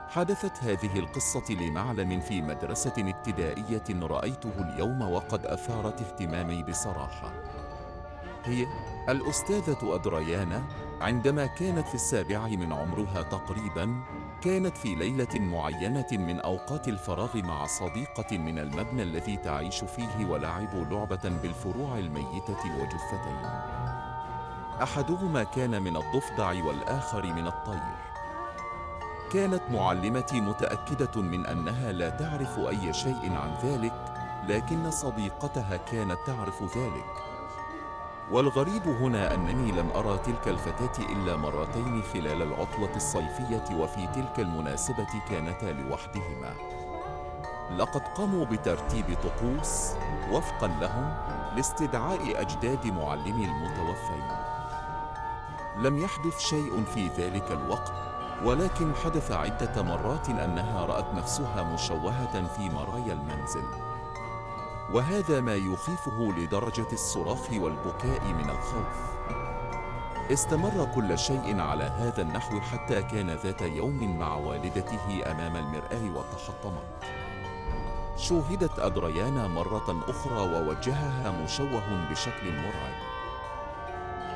حدثت 0.10 0.64
هذه 0.64 1.00
القصة 1.00 1.54
لمعلم 1.54 2.20
في 2.20 2.42
مدرسة 2.42 2.94
ابتدائية 2.98 4.08
رأيته 4.08 4.52
اليوم 4.60 5.02
وقد 5.02 5.46
أثارت 5.46 6.02
اهتمامي 6.02 6.64
بصراحة. 6.64 7.32
هي 8.46 8.68
الأستاذة 9.10 9.96
أدريانا 9.96 10.64
عندما 11.02 11.46
كانت 11.46 11.88
في 11.88 11.96
السابعة 11.96 12.48
من 12.48 12.74
عمرها 12.74 13.22
تقريباً 13.22 14.04
كانت 14.42 14.78
في 14.78 14.96
ليلة 14.96 15.40
معينة 15.40 16.08
من 16.12 16.40
أوقات 16.40 16.88
الفراغ 16.88 17.38
مع 17.38 17.66
صديقة 17.66 18.38
من 18.38 18.60
المبنى 18.60 19.04
الذي 19.04 19.38
تعيش 19.38 19.84
فيه 19.84 20.26
ولعبوا 20.26 20.86
لعبة 20.86 21.30
بالفروع 21.44 21.98
الميتة 21.98 22.82
وجثتين. 22.82 23.46
أحدهما 24.84 25.44
كان 25.44 25.82
من 25.82 25.98
الضفدع 25.98 26.66
والآخر 26.66 27.34
من 27.34 27.48
الطير. 27.48 27.98
كانت 29.34 29.62
معلمتي 29.72 30.42
متأكدة 30.42 31.22
من 31.22 31.46
أنها 31.46 31.92
لا 31.92 32.10
تعرف 32.10 32.60
أي 32.60 32.94
شيء 32.94 33.34
عن 33.34 33.56
ذلك، 33.64 34.14
لكن 34.48 34.92
صديقتها 34.92 35.78
كانت 35.78 36.18
تعرف 36.28 36.78
ذلك. 36.78 37.41
والغريب 38.32 38.88
هنا 38.88 39.34
أنني 39.34 39.72
لم 39.72 39.90
أرى 39.96 40.18
تلك 40.18 40.48
الفتاة 40.48 41.06
إلا 41.14 41.36
مرتين 41.36 42.04
خلال 42.14 42.42
العطلة 42.42 42.96
الصيفية 42.96 43.76
وفي 43.76 44.08
تلك 44.08 44.40
المناسبة 44.40 45.08
كانتا 45.30 45.66
لوحدهما. 45.66 46.54
لقد 47.78 48.02
قاموا 48.02 48.46
بترتيب 48.46 49.06
طقوس 49.24 49.92
وفقا 50.32 50.68
لهم 50.68 51.14
لاستدعاء 51.56 52.42
أجداد 52.42 52.88
معلمي 52.88 53.46
المتوفين. 53.46 54.28
لم 55.78 55.98
يحدث 55.98 56.40
شيء 56.40 56.84
في 56.84 57.08
ذلك 57.08 57.52
الوقت 57.52 57.94
ولكن 58.44 58.96
حدث 58.96 59.32
عدة 59.32 59.82
مرات 59.82 60.30
أنها 60.30 60.86
رأت 60.86 61.14
نفسها 61.14 61.64
مشوهة 61.64 62.48
في 62.48 62.70
مرايا 62.70 63.14
المنزل. 63.14 63.91
وهذا 64.94 65.42
ما 65.42 65.56
يخيفه 65.56 66.34
لدرجة 66.38 66.88
الصراخ 66.94 67.52
والبكاء 67.54 68.24
من 68.24 68.50
الخوف. 68.50 69.12
استمر 70.32 70.88
كل 70.96 71.20
شيء 71.20 71.60
على 71.60 71.84
هذا 71.84 72.22
النحو 72.22 72.60
حتى 72.60 73.02
كان 73.02 73.30
ذات 73.30 73.62
يوم 73.62 74.20
مع 74.20 74.36
والدته 74.36 75.32
أمام 75.32 75.56
المرآة 75.56 76.18
وتحطمت. 76.18 76.84
شوهدت 78.18 78.80
أدريانا 78.80 79.48
مرة 79.48 80.04
أخرى 80.08 80.42
ووجهها 80.42 81.44
مشوه 81.44 82.10
بشكل 82.12 82.54
مرعب. 82.54 83.12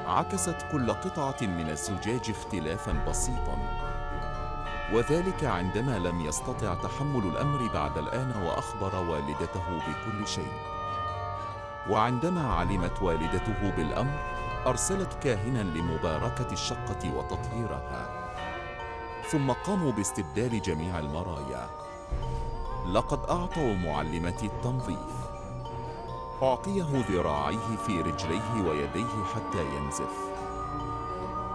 عكست 0.06 0.58
كل 0.72 0.92
قطعة 0.92 1.42
من 1.42 1.70
الزجاج 1.70 2.30
اختلافا 2.30 2.92
بسيطا. 3.08 3.85
وذلك 4.94 5.44
عندما 5.44 6.00
لم 6.00 6.22
يستطع 6.22 6.74
تحمل 6.74 7.24
الأمر 7.24 7.70
بعد 7.74 7.98
الآن 7.98 8.44
وأخبر 8.46 8.96
والدته 8.96 9.78
بكل 9.78 10.28
شيء. 10.28 10.52
وعندما 11.90 12.54
علمت 12.54 13.02
والدته 13.02 13.70
بالأمر 13.78 14.20
أرسلت 14.68 15.14
كاهنا 15.24 15.60
لمباركة 15.60 16.52
الشقة 16.52 17.18
وتطهيرها. 17.18 18.26
ثم 19.32 19.52
قاموا 19.52 19.92
باستبدال 19.92 20.62
جميع 20.62 21.00
المرايا. 21.00 21.70
لقد 22.88 23.20
أعطوا 23.30 23.74
معلمة 23.74 24.40
التنظيف. 24.44 25.16
أعطيه 26.44 27.06
ذراعيه 27.10 27.76
في 27.88 28.02
رجليه 28.02 28.70
ويديه 28.70 29.24
حتى 29.36 29.66
ينزف. 29.76 30.16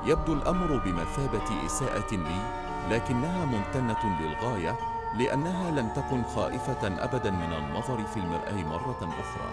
يبدو 0.04 0.32
الأمر 0.32 0.76
بمثابة 0.84 1.66
إساءة 1.66 2.14
لي 2.14 2.69
لكنها 2.88 3.44
ممتنة 3.44 4.20
للغاية 4.20 4.76
لأنها 5.14 5.70
لم 5.70 5.88
تكن 5.88 6.22
خائفة 6.24 7.04
أبدا 7.04 7.30
من 7.30 7.52
النظر 7.52 8.04
في 8.04 8.16
المرآة 8.16 8.62
مرة 8.62 9.08
أخرى. 9.20 9.50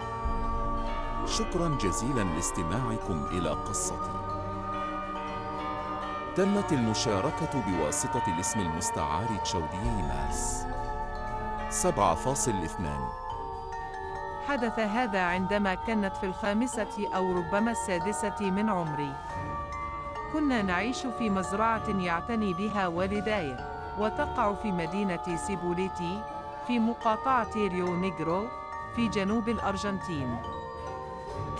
شكرا 1.26 1.68
جزيلا 1.68 2.22
لاستماعكم 2.22 3.26
إلى 3.30 3.50
قصتي. 3.50 4.18
تمت 6.36 6.72
المشاركة 6.72 7.62
بواسطة 7.66 8.22
الاسم 8.28 8.60
المستعار 8.60 9.26
تشودي 9.44 10.02
ماس. 10.02 10.66
7.2 11.70 13.18
حدث 14.48 14.78
هذا 14.78 15.20
عندما 15.20 15.74
كانت 15.74 16.16
في 16.16 16.26
الخامسة 16.26 17.08
أو 17.14 17.32
ربما 17.32 17.70
السادسة 17.70 18.50
من 18.50 18.70
عمري. 18.70 19.12
كنا 20.32 20.62
نعيش 20.62 21.06
في 21.06 21.30
مزرعة 21.30 21.88
يعتني 21.88 22.54
بها 22.54 22.86
والداي، 22.86 23.56
وتقع 23.98 24.54
في 24.54 24.72
مدينة 24.72 25.36
سيبوليتي، 25.36 26.22
في 26.66 26.78
مقاطعة 26.78 27.54
ريو 27.56 27.96
نيغرو، 27.96 28.46
في 28.96 29.08
جنوب 29.08 29.48
الأرجنتين. 29.48 30.36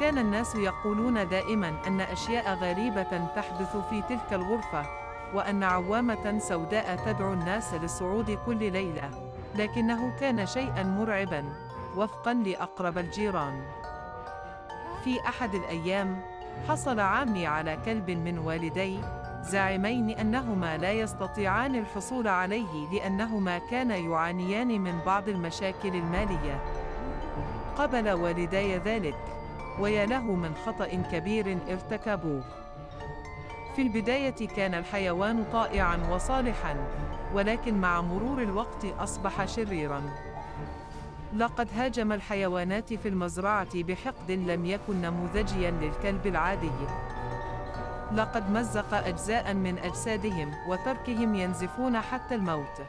كان 0.01 0.19
الناس 0.19 0.55
يقولون 0.55 1.29
دائما 1.29 1.75
أن 1.87 2.01
أشياء 2.01 2.55
غريبة 2.55 3.27
تحدث 3.37 3.77
في 3.91 4.03
تلك 4.03 4.33
الغرفة، 4.33 4.87
وأن 5.35 5.63
عوامة 5.63 6.39
سوداء 6.39 6.97
تدعو 6.97 7.33
الناس 7.33 7.75
للصعود 7.75 8.39
كل 8.47 8.73
ليلة، 8.73 9.11
لكنه 9.55 10.17
كان 10.21 10.47
شيئا 10.47 10.83
مرعبا، 10.83 11.45
وفقا 11.97 12.35
لأقرب 12.35 12.99
الجيران. 12.99 13.63
في 15.05 15.21
أحد 15.21 15.55
الأيام، 15.55 16.23
حصل 16.69 17.00
عمي 17.00 17.47
على 17.47 17.78
كلب 17.85 18.11
من 18.11 18.38
والدي، 18.38 18.99
زاعمين 19.43 20.11
أنهما 20.11 20.76
لا 20.76 20.93
يستطيعان 20.93 21.75
الحصول 21.75 22.28
عليه 22.28 22.90
لأنهما 22.93 23.59
كانا 23.59 23.97
يعانيان 23.97 24.81
من 24.81 24.99
بعض 25.07 25.28
المشاكل 25.28 25.88
المالية. 25.88 26.61
قبل 27.76 28.11
والداي 28.11 28.78
ذلك، 28.78 29.17
ويا 29.81 30.07
له 30.07 30.23
من 30.23 30.55
خطأ 30.67 30.88
كبير 31.12 31.59
ارتكبوه. 31.71 32.43
في 33.76 33.83
البداية 33.83 34.49
كان 34.57 34.75
الحيوان 34.75 35.45
طائعًا 35.52 35.99
وصالحًا، 36.11 36.76
ولكن 37.35 37.81
مع 37.81 38.00
مرور 38.00 38.43
الوقت 38.43 38.85
أصبح 38.99 39.45
شريرًا. 39.45 40.02
لقد 41.37 41.68
هاجم 41.76 42.12
الحيوانات 42.12 42.94
في 42.94 43.08
المزرعة 43.08 43.82
بحقد 43.82 44.30
لم 44.30 44.66
يكن 44.66 45.00
نموذجيا 45.02 45.70
للكلب 45.70 46.26
العادي. 46.26 46.70
لقد 48.12 48.50
مزق 48.50 48.94
أجزاء 48.94 49.54
من 49.54 49.78
أجسادهم 49.78 50.54
وتركهم 50.69 51.34
ينزفون 51.34 52.00
حتى 52.00 52.34
الموت. 52.34 52.82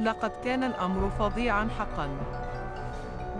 لقد 0.00 0.32
كان 0.44 0.64
الأمر 0.64 1.10
فظيعا 1.10 1.68
حقا. 1.78 2.08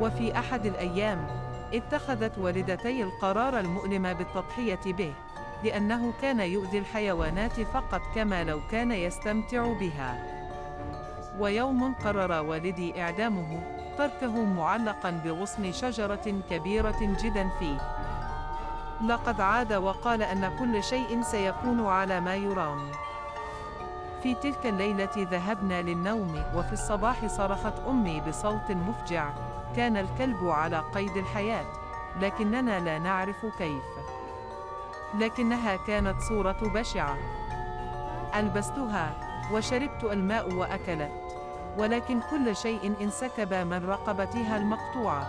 وفي 0.01 0.39
أحد 0.39 0.67
الأيام، 0.67 1.27
اتخذت 1.75 2.39
والدتي 2.39 3.03
القرار 3.03 3.61
المؤلم 3.61 4.13
بالتضحية 4.13 4.81
به، 4.87 5.13
لأنه 5.65 6.13
كان 6.23 6.41
يؤذي 6.41 6.79
الحيوانات 6.79 7.61
فقط 7.61 8.01
كما 8.15 8.45
لو 8.45 8.61
كان 8.71 8.93
يستمتع 8.93 9.73
بها. 9.73 10.41
ويوم 11.39 11.95
قرر 11.95 12.43
والدي 12.43 13.03
إعدامه، 13.03 13.80
تركه 14.01 14.45
معلقا 14.45 15.11
بغصن 15.11 15.73
شجرة 15.73 16.43
كبيرة 16.51 16.99
جدا 17.01 17.49
فيه. 17.59 17.79
لقد 19.07 19.41
عاد 19.41 19.73
وقال 19.73 20.23
أن 20.23 20.59
كل 20.59 20.85
شيء 20.85 21.23
سيكون 21.23 21.87
على 21.87 22.21
ما 22.21 22.35
يرام. 22.35 22.91
في 24.23 24.35
تلك 24.35 24.67
الليلة 24.67 25.11
ذهبنا 25.17 25.83
للنوم 25.83 26.43
وفي 26.55 26.73
الصباح 26.73 27.27
صرخت 27.27 27.73
أمي 27.89 28.21
بصوت 28.21 28.71
مفجع 28.71 29.31
كان 29.77 29.97
الكلب 29.97 30.49
على 30.49 30.85
قيد 30.95 31.17
الحياة 31.17 31.67
لكننا 32.21 32.81
لا 32.81 32.99
نعرف 32.99 33.47
كيف 33.59 33.85
لكنها 35.15 35.77
كانت 35.77 36.21
صورة 36.21 36.59
بشعة 36.75 37.17
ألبستها 38.35 39.15
وشربت 39.53 40.05
الماء 40.05 40.53
وأكلت 40.55 41.30
ولكن 41.79 42.21
كل 42.31 42.57
شيء 42.57 42.95
انسكب 43.01 43.55
من 43.55 43.87
رقبتها 43.89 44.57
المقطوعة. 44.57 45.27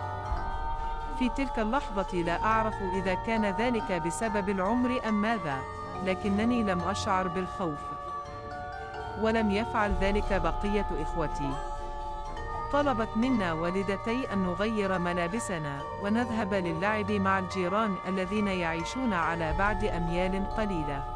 في 1.18 1.28
تلك 1.28 1.58
اللحظة 1.58 2.16
لا 2.16 2.44
أعرف 2.44 2.74
إذا 2.94 3.14
كان 3.14 3.44
ذلك 3.44 3.92
بسبب 3.92 4.48
العمر 4.48 5.00
أم 5.08 5.22
ماذا 5.22 5.58
لكنني 6.04 6.62
لم 6.62 6.80
أشعر 6.80 7.28
بالخوف. 7.28 7.78
ولم 9.20 9.50
يفعل 9.50 9.92
ذلك 10.00 10.32
بقية 10.32 10.86
إخوتي. 11.02 11.50
طلبت 12.72 13.08
منا 13.16 13.52
والدتي 13.52 14.32
أن 14.32 14.38
نغير 14.38 14.98
ملابسنا 14.98 15.78
ونذهب 16.02 16.54
للعب 16.54 17.12
مع 17.12 17.38
الجيران 17.38 17.94
الذين 18.08 18.48
يعيشون 18.48 19.12
على 19.12 19.54
بعد 19.58 19.84
أميال 19.84 20.50
قليلة. 20.56 21.11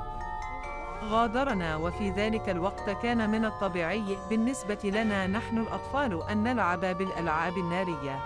غادرنا 1.04 1.76
وفي 1.76 2.10
ذلك 2.10 2.48
الوقت 2.48 2.90
كان 2.90 3.30
من 3.30 3.44
الطبيعي 3.44 4.18
بالنسبة 4.30 4.78
لنا 4.84 5.26
نحن 5.26 5.58
الأطفال 5.58 6.22
أن 6.30 6.42
نلعب 6.42 6.80
بالألعاب 6.80 7.58
النارية. 7.58 8.20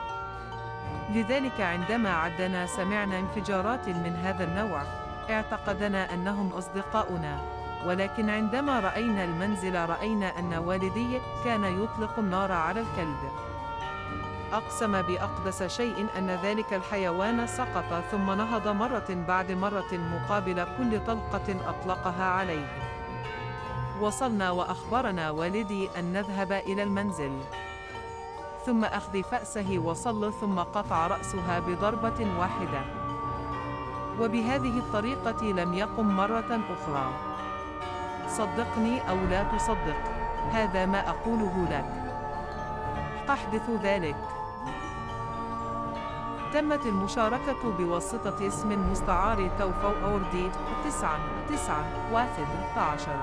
لذلك 1.15 1.61
عندما 1.61 2.11
عدنا 2.11 2.67
سمعنا 2.67 3.19
انفجارات 3.19 3.89
من 3.89 4.17
هذا 4.17 4.45
النوع، 4.45 4.83
اعتقدنا 5.31 6.15
أنهم 6.15 6.53
أصدقاؤنا، 6.53 7.41
ولكن 7.87 8.31
عندما 8.31 8.81
رأينا 8.81 9.25
المنزل 9.25 9.89
رأينا 9.89 10.39
أن 10.39 10.55
والدي 10.55 11.21
كان 11.45 11.65
يطلق 11.65 12.19
النار 12.19 12.53
على 12.53 12.81
الكلب. 12.81 13.50
أقسم 14.53 15.03
بأقدس 15.03 15.63
شيء 15.63 16.07
أن 16.19 16.31
ذلك 16.31 16.75
الحيوان 16.75 17.47
سقط 17.47 18.05
ثم 18.11 18.31
نهض 18.31 18.69
مرة 18.69 19.25
بعد 19.29 19.53
مرة 19.53 19.93
مقابل 19.93 20.67
كل 20.79 21.01
طلقة 21.07 21.57
أطلقها 21.69 22.25
عليه. 22.25 22.67
وصلنا 24.01 24.51
وأخبرنا 24.51 25.31
والدي 25.31 25.89
أن 25.99 26.13
نذهب 26.13 26.53
إلى 26.53 26.83
المنزل. 26.83 27.39
ثم 28.67 28.85
أخذ 28.85 29.23
فأسه 29.23 29.79
وصل 29.79 30.33
ثم 30.33 30.59
قطع 30.59 31.07
رأسها 31.07 31.59
بضربة 31.59 32.39
واحدة. 32.39 32.81
وبهذه 34.21 34.79
الطريقة 34.79 35.45
لم 35.45 35.75
يقم 35.75 36.17
مرة 36.17 36.61
أخرى. 36.71 37.13
صدقني 38.29 39.11
أو 39.11 39.17
لا 39.31 39.43
تصدق، 39.43 40.01
هذا 40.53 40.87
ما 40.87 41.09
أقوله 41.09 41.67
لك. 41.71 42.01
أحدث 43.31 43.71
ذلك. 43.83 44.40
تمت 46.55 46.87
المشاركة 46.87 47.71
بواسطة 47.79 48.47
اسم 48.47 48.91
مستعار 48.91 49.51
توفو 49.59 50.19
واحد 52.13 52.47
عشر. 52.77 53.17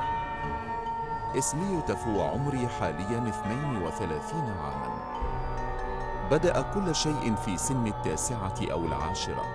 اسمي 1.37 1.81
تفو 1.81 2.21
عمري 2.21 2.67
حاليا 2.67 3.29
32 3.29 4.53
عاما. 4.63 4.97
بدأ 6.31 6.61
كل 6.61 6.95
شيء 6.95 7.35
في 7.35 7.57
سن 7.57 7.87
التاسعة 7.87 8.55
أو 8.71 8.85
العاشرة. 8.85 9.45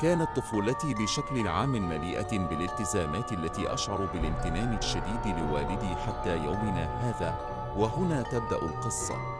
كانت 0.00 0.28
طفولتي 0.36 0.94
بشكل 0.94 1.48
عام 1.48 1.88
مليئة 1.88 2.38
بالالتزامات 2.38 3.32
التي 3.32 3.74
أشعر 3.74 4.08
بالامتنان 4.12 4.74
الشديد 4.74 5.38
لوالدي 5.38 5.96
حتى 5.96 6.36
يومنا 6.36 6.88
هذا 7.00 7.38
وهنا 7.76 8.22
تبدأ 8.22 8.56
القصة. 8.56 9.35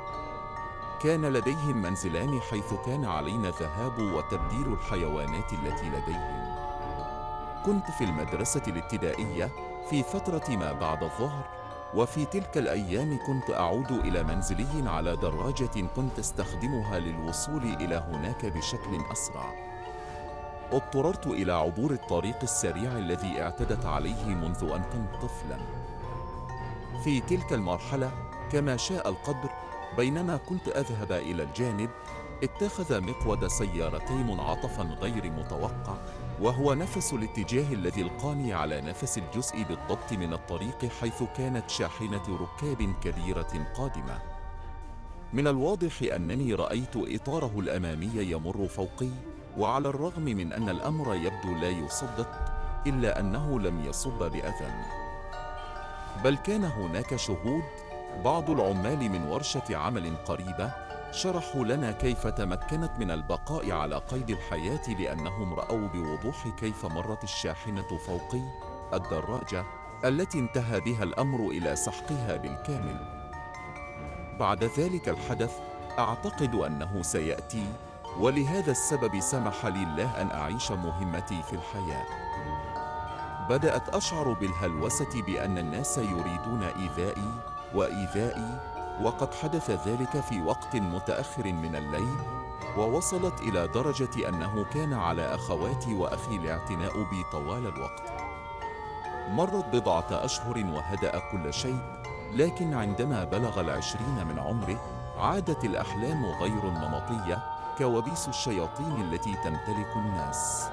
كان 1.02 1.24
لديهم 1.24 1.82
منزلان 1.82 2.40
حيث 2.40 2.74
كان 2.86 3.04
علينا 3.04 3.50
ذهاب 3.50 3.98
وتبديل 3.98 4.72
الحيوانات 4.72 5.52
التي 5.52 5.88
لديهم. 5.88 6.56
كنت 7.66 7.90
في 7.90 8.04
المدرسة 8.04 8.62
الابتدائية 8.68 9.50
في 9.90 10.02
فترة 10.02 10.56
ما 10.56 10.72
بعد 10.72 11.02
الظهر 11.02 11.44
وفي 11.94 12.24
تلك 12.24 12.58
الأيام 12.58 13.18
كنت 13.26 13.50
أعود 13.50 13.90
إلى 13.90 14.22
منزلي 14.22 14.88
على 14.88 15.16
دراجة 15.16 15.86
كنت 15.96 16.18
أستخدمها 16.18 16.98
للوصول 16.98 17.62
إلى 17.62 17.96
هناك 18.12 18.46
بشكل 18.46 19.00
أسرع. 19.12 19.54
اضطررت 20.72 21.26
إلى 21.26 21.52
عبور 21.52 21.90
الطريق 21.90 22.38
السريع 22.42 22.92
الذي 22.92 23.42
اعتدت 23.42 23.86
عليه 23.86 24.24
منذ 24.24 24.62
أن 24.62 24.82
كنت 24.82 25.22
طفلاً. 25.22 25.58
في 27.04 27.20
تلك 27.20 27.52
المرحلة 27.52 28.10
كما 28.52 28.76
شاء 28.76 29.08
القدر 29.08 29.50
بينما 29.96 30.36
كنت 30.36 30.68
أذهب 30.68 31.12
إلى 31.12 31.42
الجانب 31.42 31.90
اتخذ 32.42 33.00
مقود 33.00 33.46
سيارتي 33.46 34.14
منعطفا 34.14 34.82
غير 34.82 35.30
متوقع 35.30 35.94
وهو 36.40 36.74
نفس 36.74 37.12
الاتجاه 37.12 37.72
الذي 37.72 38.02
القاني 38.02 38.54
على 38.54 38.80
نفس 38.80 39.18
الجزء 39.18 39.62
بالضبط 39.62 40.12
من 40.12 40.32
الطريق 40.32 40.84
حيث 41.00 41.22
كانت 41.36 41.70
شاحنة 41.70 42.38
ركاب 42.40 42.94
كبيرة 43.02 43.66
قادمة. 43.76 44.18
من 45.32 45.46
الواضح 45.46 46.02
أنني 46.02 46.54
رأيت 46.54 46.96
إطاره 46.96 47.52
الأمامي 47.60 48.10
يمر 48.14 48.66
فوقي 48.68 49.10
وعلى 49.58 49.88
الرغم 49.88 50.22
من 50.22 50.52
أن 50.52 50.68
الأمر 50.68 51.14
يبدو 51.14 51.54
لا 51.60 51.68
يصدق 51.68 52.30
إلا 52.86 53.20
أنه 53.20 53.60
لم 53.60 53.84
يصب 53.84 54.18
بأذى 54.18 54.70
بل 56.24 56.36
كان 56.36 56.64
هناك 56.64 57.16
شهود 57.16 57.62
بعض 58.24 58.50
العمال 58.50 59.10
من 59.10 59.28
ورشة 59.28 59.76
عمل 59.76 60.16
قريبة 60.16 60.70
شرحوا 61.10 61.64
لنا 61.64 61.92
كيف 61.92 62.26
تمكنت 62.26 62.90
من 62.98 63.10
البقاء 63.10 63.72
على 63.72 63.96
قيد 63.96 64.30
الحياة 64.30 64.88
لأنهم 64.88 65.54
رأوا 65.54 65.88
بوضوح 65.88 66.48
كيف 66.48 66.86
مرت 66.86 67.24
الشاحنة 67.24 67.98
فوقي 68.06 68.40
الدراجة 68.92 69.64
التي 70.04 70.38
انتهى 70.38 70.80
بها 70.80 71.02
الأمر 71.02 71.48
إلى 71.50 71.76
سحقها 71.76 72.36
بالكامل. 72.36 72.96
بعد 74.40 74.64
ذلك 74.64 75.08
الحدث 75.08 75.58
أعتقد 75.98 76.54
أنه 76.54 77.02
سيأتي 77.02 77.66
ولهذا 78.18 78.70
السبب 78.70 79.20
سمح 79.20 79.66
لي 79.66 79.82
الله 79.82 80.22
أن 80.22 80.30
أعيش 80.30 80.72
مهمتي 80.72 81.42
في 81.42 81.52
الحياة. 81.52 82.06
بدأت 83.48 83.88
أشعر 83.88 84.32
بالهلوسة 84.32 85.22
بأن 85.22 85.58
الناس 85.58 85.98
يريدون 85.98 86.62
إيذائي 86.62 87.55
وإيذائي 87.74 88.60
وقد 89.02 89.34
حدث 89.34 89.70
ذلك 89.70 90.20
في 90.20 90.42
وقت 90.42 90.76
متأخر 90.76 91.52
من 91.52 91.76
الليل 91.76 92.16
ووصلت 92.78 93.40
إلى 93.40 93.68
درجة 93.68 94.28
أنه 94.28 94.64
كان 94.64 94.92
على 94.92 95.34
أخواتي 95.34 95.94
وأخي 95.94 96.36
الاعتناء 96.36 97.02
بي 97.02 97.24
طوال 97.32 97.66
الوقت. 97.66 98.12
مرت 99.28 99.64
بضعة 99.72 100.06
أشهر 100.10 100.66
وهدأ 100.74 101.18
كل 101.32 101.54
شيء 101.54 101.80
لكن 102.32 102.74
عندما 102.74 103.24
بلغ 103.24 103.60
العشرين 103.60 104.26
من 104.26 104.38
عمره 104.38 104.80
عادت 105.18 105.64
الأحلام 105.64 106.24
غير 106.24 106.68
النمطية 106.68 107.42
كوابيس 107.78 108.28
الشياطين 108.28 109.00
التي 109.00 109.34
تمتلك 109.34 109.96
الناس. 109.96 110.68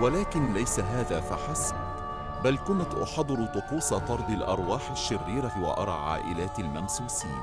ولكن 0.00 0.52
ليس 0.54 0.80
هذا 0.80 1.20
فحسب. 1.20 1.87
بل 2.44 2.58
كنت 2.58 2.94
أحضر 2.94 3.46
طقوس 3.46 3.94
طرد 3.94 4.30
الأرواح 4.30 4.90
الشريرة 4.90 5.52
وأرى 5.62 5.92
عائلات 5.92 6.58
الممسوسين. 6.58 7.42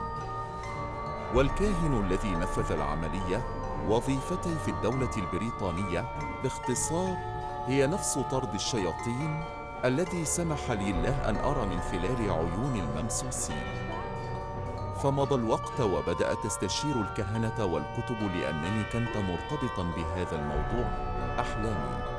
والكاهن 1.35 2.05
الذي 2.05 2.31
نفذ 2.31 2.71
العملية 2.71 3.45
وظيفتي 3.89 4.55
في 4.65 4.71
الدولة 4.71 5.11
البريطانية 5.17 6.05
باختصار 6.43 7.17
هي 7.67 7.87
نفس 7.87 8.19
طرد 8.31 8.53
الشياطين 8.53 9.43
الذي 9.85 10.25
سمح 10.25 10.71
لي 10.71 10.89
الله 10.91 11.29
أن 11.29 11.35
أرى 11.35 11.65
من 11.65 11.81
خلال 11.81 12.31
عيون 12.31 12.75
الممسوسين. 12.75 13.63
فمضى 15.03 15.35
الوقت 15.35 15.81
وبدأت 15.81 16.45
أستشير 16.45 17.01
الكهنة 17.01 17.65
والكتب 17.65 18.21
لأنني 18.21 18.83
كنت 18.83 19.17
مرتبطا 19.17 19.83
بهذا 19.83 20.35
الموضوع. 20.35 20.87
أحلامي. 21.39 22.14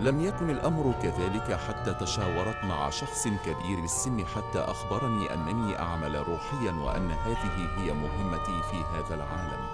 لم 0.00 0.20
يكن 0.20 0.50
الأمر 0.50 0.94
كذلك 1.02 1.52
حتى 1.68 1.94
تشاورت 1.94 2.64
مع 2.64 2.90
شخص 2.90 3.28
كبير 3.28 3.78
السن 3.84 4.26
حتى 4.26 4.58
أخبرني 4.58 5.34
أنني 5.34 5.78
أعمل 5.78 6.28
روحيا 6.28 6.72
وأن 6.72 7.10
هذه 7.10 7.68
هي 7.78 7.92
مهمتي 7.92 8.62
في 8.70 8.76
هذا 8.76 9.14
العالم. 9.14 9.66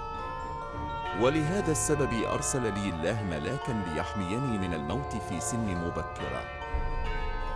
ولهذا 1.21 1.71
السبب 1.71 2.13
أرسل 2.13 2.61
لي 2.61 2.89
الله 2.89 3.23
ملاكا 3.23 3.71
ليحميني 3.71 4.57
من 4.57 4.73
الموت 4.73 5.15
في 5.29 5.39
سن 5.39 5.85
مبكرة. 5.85 6.41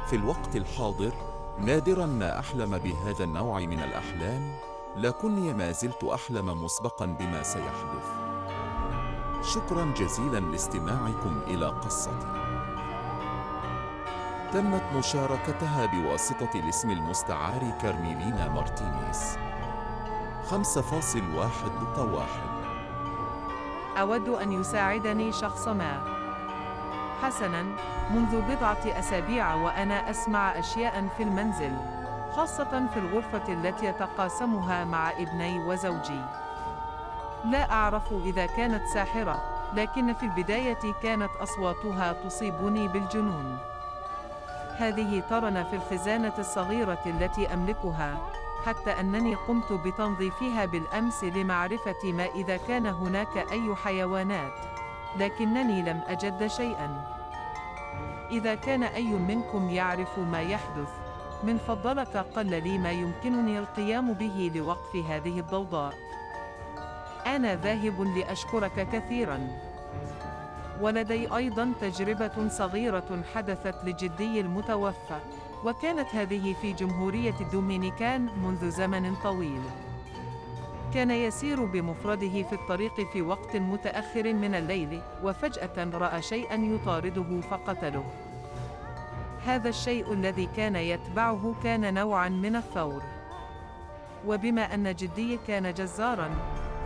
في 0.10 0.16
الوقت 0.16 0.56
الحاضر 0.56 1.14
نادرا 1.60 2.06
ما 2.06 2.40
أحلم 2.40 2.78
بهذا 2.78 3.24
النوع 3.24 3.60
من 3.60 3.80
الأحلام 3.80 4.56
لكني 4.96 5.54
ما 5.54 5.72
زلت 5.72 6.04
أحلم 6.04 6.64
مسبقا 6.64 7.06
بما 7.06 7.44
سيحدث. 7.44 8.08
شكرا 9.54 9.94
جزيلا 9.98 10.40
لاستماعكم 10.40 11.40
إلى 11.48 11.66
قصتي. 11.66 12.47
تمت 14.54 14.84
مشاركتها 14.96 15.86
بواسطة 15.86 16.50
الاسم 16.56 16.92
المستعار 16.92 17.72
كارميلينا 17.82 18.48
مارتينيز 18.48 19.38
5.1 20.50 22.00
واحد 22.00 22.50
أود 24.00 24.30
أن 24.30 24.52
يساعدني 24.52 25.32
شخص 25.32 25.68
ما. 25.68 26.02
حسناً، 27.22 27.64
منذ 28.12 28.42
بضعة 28.42 28.78
أسابيع 28.86 29.56
وأنا 29.56 30.10
أسمع 30.10 30.60
أشياء 30.60 31.08
في 31.18 31.24
المنزل، 31.24 31.74
خاصة 32.36 32.88
في 32.94 33.00
الغرفة 33.00 33.54
التي 33.54 33.86
يتقاسمها 33.86 34.86
مع 34.86 35.12
ابني 35.12 35.60
وزوجي. 35.60 36.22
لا 37.46 37.72
أعرف 37.72 38.12
إذا 38.12 38.46
كانت 38.46 38.88
ساحرة، 38.94 39.44
لكن 39.74 40.14
في 40.14 40.24
البداية 40.24 40.94
كانت 41.04 41.32
أصواتها 41.42 42.14
تصيبني 42.14 42.88
بالجنون. 42.88 43.58
هذه 44.78 45.24
ترن 45.30 45.64
في 45.64 45.76
الخزانة 45.76 46.34
الصغيرة 46.40 47.00
التي 47.06 47.54
أملكها، 47.54 48.18
حتى 48.66 48.92
أنني 48.92 49.36
قمت 49.36 49.74
بتنظيفها 49.74 50.66
بالأمس 50.66 51.24
لمعرفة 51.24 52.04
ما 52.04 52.26
إذا 52.26 52.58
كان 52.58 52.86
هناك 52.86 53.38
أي 53.52 53.76
حيوانات، 53.76 54.54
لكنني 55.18 55.82
لم 55.82 56.02
أجد 56.08 56.48
شيئًا. 56.48 57.18
إذا 58.32 58.56
كان 58.56 58.84
أي 58.84 59.14
منكم 59.14 59.70
يعرف 59.70 60.20
ما 60.20 60.42
يحدث، 60.42 60.90
من 61.44 61.58
فضلك 61.58 62.18
قل 62.18 62.64
لي 62.64 62.78
ما 62.78 62.92
يمكنني 62.92 63.60
القيام 63.60 64.14
به 64.14 64.52
لوقف 64.56 64.96
هذه 64.96 65.40
الضوضاء. 65.40 65.94
أنا 67.26 67.56
ذاهب 67.56 68.02
لأشكرك 68.02 68.88
كثيرًا. 68.92 69.48
ولدي 70.82 71.36
أيضًا 71.36 71.74
تجربة 71.82 72.48
صغيرة 72.48 73.24
حدثت 73.34 73.76
لجدي 73.86 74.42
المتوفى، 74.42 75.20
وكانت 75.66 76.16
هذه 76.16 76.56
في 76.62 76.74
جمهورية 76.74 77.36
الدومينيكان 77.42 78.22
منذ 78.44 78.70
زمن 78.70 79.16
طويل. 79.16 79.62
كان 80.94 81.12
يسير 81.12 81.66
بمفرده 81.66 82.44
في 82.44 82.54
الطريق 82.54 83.12
في 83.14 83.22
وقت 83.22 83.56
متأخر 83.56 84.34
من 84.34 84.56
الليل، 84.56 85.02
وفجأة 85.24 85.90
رأى 85.94 86.22
شيئًا 86.22 86.56
يطارده 86.56 87.42
فقتله. 87.42 88.04
هذا 89.46 89.70
الشيء 89.70 90.14
الذي 90.14 90.50
كان 90.58 90.76
يتبعه 90.76 91.56
كان 91.64 91.94
نوعًا 91.94 92.30
من 92.30 92.56
الثور. 92.56 93.04
وبما 94.28 94.74
أن 94.74 94.96
جدي 94.96 95.40
كان 95.48 95.74
جزارًا، 95.74 96.30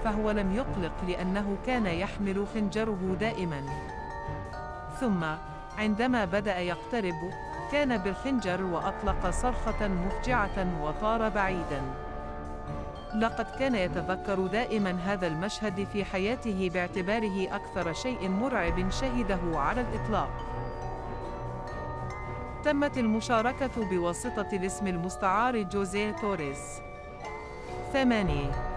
فهو 0.03 0.31
لم 0.31 0.55
يقلق 0.55 0.91
لأنه 1.07 1.57
كان 1.65 1.85
يحمل 1.85 2.45
خنجره 2.53 3.15
دائمًا. 3.19 3.63
ثم، 4.99 5.23
عندما 5.77 6.25
بدأ 6.25 6.57
يقترب، 6.57 7.31
كان 7.71 7.97
بالخنجر 7.97 8.63
وأطلق 8.63 9.29
صرخة 9.29 9.87
مفجعة 9.87 10.67
وطار 10.81 11.29
بعيدًا. 11.29 11.81
لقد 13.15 13.45
كان 13.59 13.75
يتذكر 13.75 14.47
دائمًا 14.47 14.97
هذا 15.05 15.27
المشهد 15.27 15.87
في 15.93 16.05
حياته 16.05 16.69
باعتباره 16.73 17.55
أكثر 17.55 17.93
شيء 17.93 18.29
مرعب 18.29 18.89
شهده 18.89 19.59
على 19.59 19.81
الإطلاق. 19.81 20.29
تمت 22.63 22.97
المشاركة 22.97 23.89
بواسطة 23.89 24.47
الاسم 24.53 24.87
المستعار 24.87 25.61
جوزيه 25.61 26.11
توريس. 26.11 26.81
ثمانية 27.93 28.70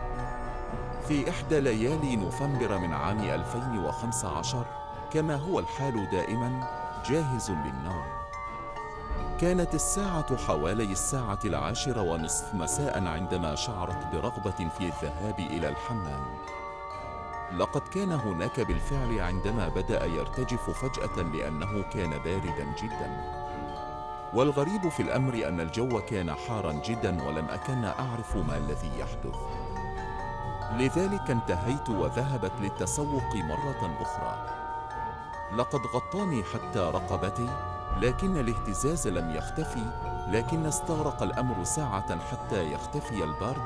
في 1.08 1.30
إحدى 1.30 1.60
ليالي 1.60 2.16
نوفمبر 2.16 2.78
من 2.78 2.92
عام 2.92 3.20
2015 3.20 4.66
كما 5.12 5.36
هو 5.36 5.58
الحال 5.58 6.10
دائما 6.10 6.68
جاهز 7.06 7.50
للنوم. 7.50 8.04
كانت 9.40 9.74
الساعة 9.74 10.36
حوالي 10.36 10.92
الساعة 10.92 11.38
العاشرة 11.44 12.02
ونصف 12.02 12.54
مساء 12.54 13.06
عندما 13.06 13.54
شعرت 13.54 14.06
برغبة 14.12 14.68
في 14.78 14.80
الذهاب 14.80 15.38
إلى 15.38 15.68
الحمام. 15.68 16.24
لقد 17.58 17.80
كان 17.80 18.12
هناك 18.12 18.60
بالفعل 18.60 19.20
عندما 19.20 19.68
بدأ 19.68 20.04
يرتجف 20.04 20.70
فجأة 20.70 21.22
لأنه 21.22 21.82
كان 21.82 22.10
باردا 22.10 22.74
جدا. 22.82 23.34
والغريب 24.34 24.88
في 24.88 25.02
الأمر 25.02 25.48
أن 25.48 25.60
الجو 25.60 26.00
كان 26.00 26.34
حارا 26.34 26.72
جدا 26.72 27.22
ولم 27.22 27.44
أكن 27.44 27.84
أعرف 27.84 28.36
ما 28.36 28.56
الذي 28.56 28.90
يحدث. 28.98 29.63
لذلك 30.78 31.30
انتهيت 31.30 31.90
وذهبت 31.90 32.52
للتسوق 32.60 33.34
مرة 33.34 33.96
أخرى. 34.00 34.46
لقد 35.56 35.80
غطاني 35.94 36.44
حتى 36.44 36.78
رقبتي 36.78 37.48
لكن 38.00 38.36
الاهتزاز 38.36 39.08
لم 39.08 39.30
يختفي 39.30 39.84
لكن 40.28 40.66
استغرق 40.66 41.22
الأمر 41.22 41.64
ساعة 41.64 42.18
حتى 42.20 42.72
يختفي 42.72 43.24
البرد 43.24 43.62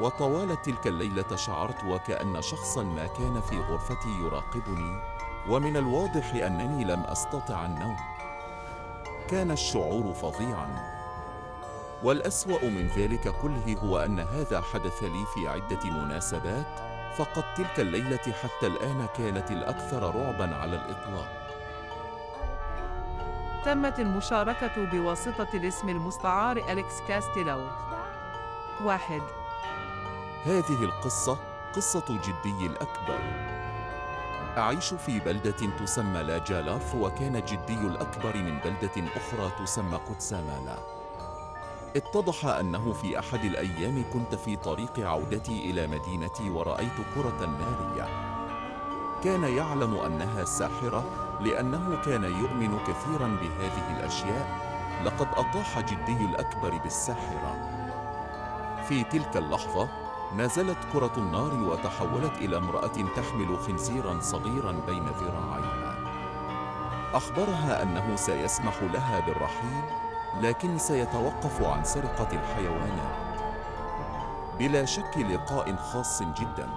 وطوال 0.00 0.62
تلك 0.62 0.86
الليلة 0.86 1.36
شعرت 1.36 1.84
وكأن 1.84 2.42
شخصا 2.42 2.82
ما 2.82 3.06
كان 3.06 3.40
في 3.40 3.58
غرفتي 3.58 4.08
يراقبني 4.08 5.00
ومن 5.48 5.76
الواضح 5.76 6.34
أنني 6.34 6.84
لم 6.84 7.00
أستطع 7.00 7.66
النوم. 7.66 7.96
كان 9.28 9.50
الشعور 9.50 10.12
فظيعا. 10.12 10.95
والأسوأ 12.02 12.64
من 12.64 12.88
ذلك 12.96 13.28
كله 13.28 13.76
هو 13.84 13.98
أن 13.98 14.20
هذا 14.20 14.60
حدث 14.60 15.02
لي 15.02 15.26
في 15.34 15.48
عدة 15.48 15.90
مناسبات 15.90 16.66
فقط 17.16 17.44
تلك 17.56 17.80
الليلة 17.80 18.32
حتى 18.42 18.66
الآن 18.66 19.06
كانت 19.16 19.50
الأكثر 19.50 20.02
رعبا 20.02 20.56
على 20.56 20.76
الإطلاق. 20.76 21.46
تمت 23.64 24.00
المشاركة 24.00 24.84
بواسطة 24.84 25.48
الاسم 25.54 25.88
المستعار 25.88 26.56
أليكس 26.56 27.00
كاستيلو 27.08 27.66
واحد. 28.84 29.22
هذه 30.44 30.84
القصة 30.84 31.38
قصة 31.76 32.20
جدي 32.24 32.66
الأكبر. 32.66 33.18
أعيش 34.58 34.94
في 34.94 35.20
بلدة 35.20 35.76
تسمى 35.80 36.22
لا 36.22 36.38
جالاف 36.38 36.94
وكان 36.94 37.44
جدي 37.44 37.80
الأكبر 37.86 38.36
من 38.36 38.58
بلدة 38.58 39.10
أخرى 39.16 39.50
تسمى 39.64 39.96
قدسامالا 39.96 40.76
اتضح 41.96 42.46
أنه 42.46 42.92
في 42.92 43.18
أحد 43.18 43.44
الأيام 43.44 44.04
كنت 44.12 44.34
في 44.34 44.56
طريق 44.56 45.00
عودتي 45.00 45.70
إلى 45.70 45.86
مدينتي 45.86 46.50
ورأيت 46.50 46.96
كرة 47.14 47.46
نارية 47.46 48.36
كان 49.24 49.42
يعلم 49.42 49.94
أنها 49.94 50.44
ساحرة 50.44 51.04
لأنه 51.40 52.02
كان 52.04 52.24
يؤمن 52.24 52.78
كثيرا 52.78 53.28
بهذه 53.28 53.98
الأشياء. 53.98 54.66
لقد 55.04 55.26
أطاح 55.36 55.80
جدي 55.80 56.24
الأكبر 56.24 56.78
بالساحرة. 56.78 57.54
في 58.88 59.04
تلك 59.04 59.36
اللحظة 59.36 59.88
نزلت 60.36 60.78
كرة 60.92 61.12
النار 61.16 61.54
وتحولت 61.54 62.32
إلى 62.38 62.56
امرأة 62.56 62.96
تحمل 63.16 63.58
خنزيرا 63.58 64.20
صغيرا 64.20 64.72
بين 64.86 65.04
ذراعيها. 65.04 65.96
أخبرها 67.14 67.82
أنه 67.82 68.16
سيسمح 68.16 68.82
لها 68.82 69.20
بالرحيل 69.20 70.05
لكن 70.40 70.78
سيتوقف 70.78 71.62
عن 71.62 71.84
سرقة 71.84 72.28
الحيوانات 72.32 73.26
بلا 74.58 74.84
شك 74.84 75.18
لقاء 75.18 75.76
خاص 75.76 76.22
جدا 76.22 76.68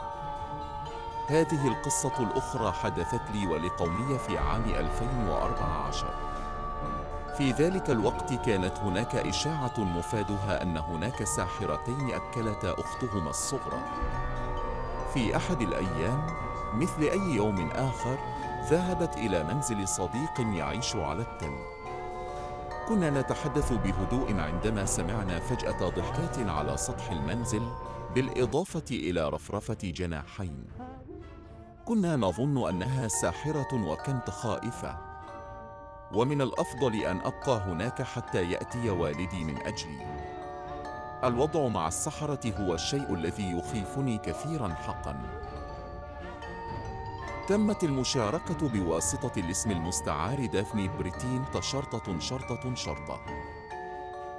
هذه 1.28 1.68
القصة 1.68 2.12
الأخرى 2.20 2.72
حدثت 2.72 3.22
لي 3.34 3.48
ولقومي 3.48 4.18
في 4.20 4.38
عام 4.38 4.64
2014 4.66 6.30
في 7.40 7.52
ذلك 7.52 7.90
الوقت 7.90 8.34
كانت 8.34 8.78
هناك 8.78 9.16
إشاعة 9.16 9.80
مفادها 9.80 10.62
أن 10.62 10.78
هناك 10.78 11.24
ساحرتين 11.24 12.14
أكلتا 12.14 12.76
أختهما 12.80 13.30
الصغرى. 13.30 13.80
في 15.14 15.36
أحد 15.36 15.62
الأيام 15.62 16.28
مثل 16.74 17.02
أي 17.02 17.20
يوم 17.36 17.70
آخر 17.72 18.18
ذهبت 18.70 19.18
إلى 19.18 19.44
منزل 19.44 19.88
صديق 19.88 20.40
يعيش 20.40 20.96
على 20.96 21.22
التل. 21.22 21.56
كنا 22.90 23.10
نتحدث 23.10 23.74
بهدوء 23.74 24.40
عندما 24.40 24.86
سمعنا 24.86 25.40
فجأة 25.40 25.90
ضحكات 25.90 26.50
على 26.50 26.78
سطح 26.78 27.12
المنزل 27.12 27.72
بالإضافة 28.16 28.86
إلى 28.92 29.30
رفرفة 29.30 29.78
جناحين. 29.84 30.66
كنا 31.86 32.16
نظن 32.16 32.70
أنها 32.70 33.08
ساحرة 33.08 33.90
وكنت 33.92 34.30
خائفة. 34.30 34.98
ومن 36.14 36.42
الأفضل 36.42 36.96
أن 36.96 37.18
أبقى 37.18 37.58
هناك 37.58 38.02
حتى 38.02 38.52
يأتي 38.52 38.90
والدي 38.90 39.44
من 39.44 39.58
أجلي 39.58 40.06
الوضع 41.24 41.68
مع 41.68 41.88
السحرة 41.88 42.54
هو 42.60 42.74
الشيء 42.74 43.14
الذي 43.14 43.58
يخيفني 43.58 44.18
كثيرا 44.18 44.68
حقا 44.68 45.39
تمت 47.50 47.84
المشاركة 47.84 48.70
بواسطة 48.70 49.40
الاسم 49.40 49.72
المستعار 49.72 50.46
دافني 50.46 50.90
بريتين 51.00 51.46
تشرطة 51.54 52.20
شرطة 52.20 52.76
شرطة. 52.76 53.20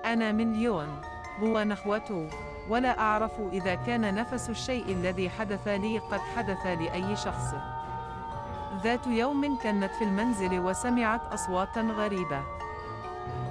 أنا 0.05 0.33
من 0.33 0.53
ليون 0.53 1.01
هو 1.41 1.63
نخوته 1.63 2.29
ولا 2.69 2.99
أعرف 2.99 3.33
إذا 3.53 3.75
كان 3.75 4.15
نفس 4.15 4.51
الشيء 4.51 4.85
الذي 4.93 5.31
حدث 5.31 5.69
لي 5.69 5.99
قد 5.99 6.21
حدث 6.37 6.67
لأي 6.67 7.17
شخص. 7.17 7.55
ذات 8.83 9.07
يوم 9.07 9.59
كانت 9.59 9.95
في 9.95 10.05
المنزل 10.05 10.61
وسمعت 10.61 11.33
أصواتا 11.33 11.81
غريبة. 11.81 12.43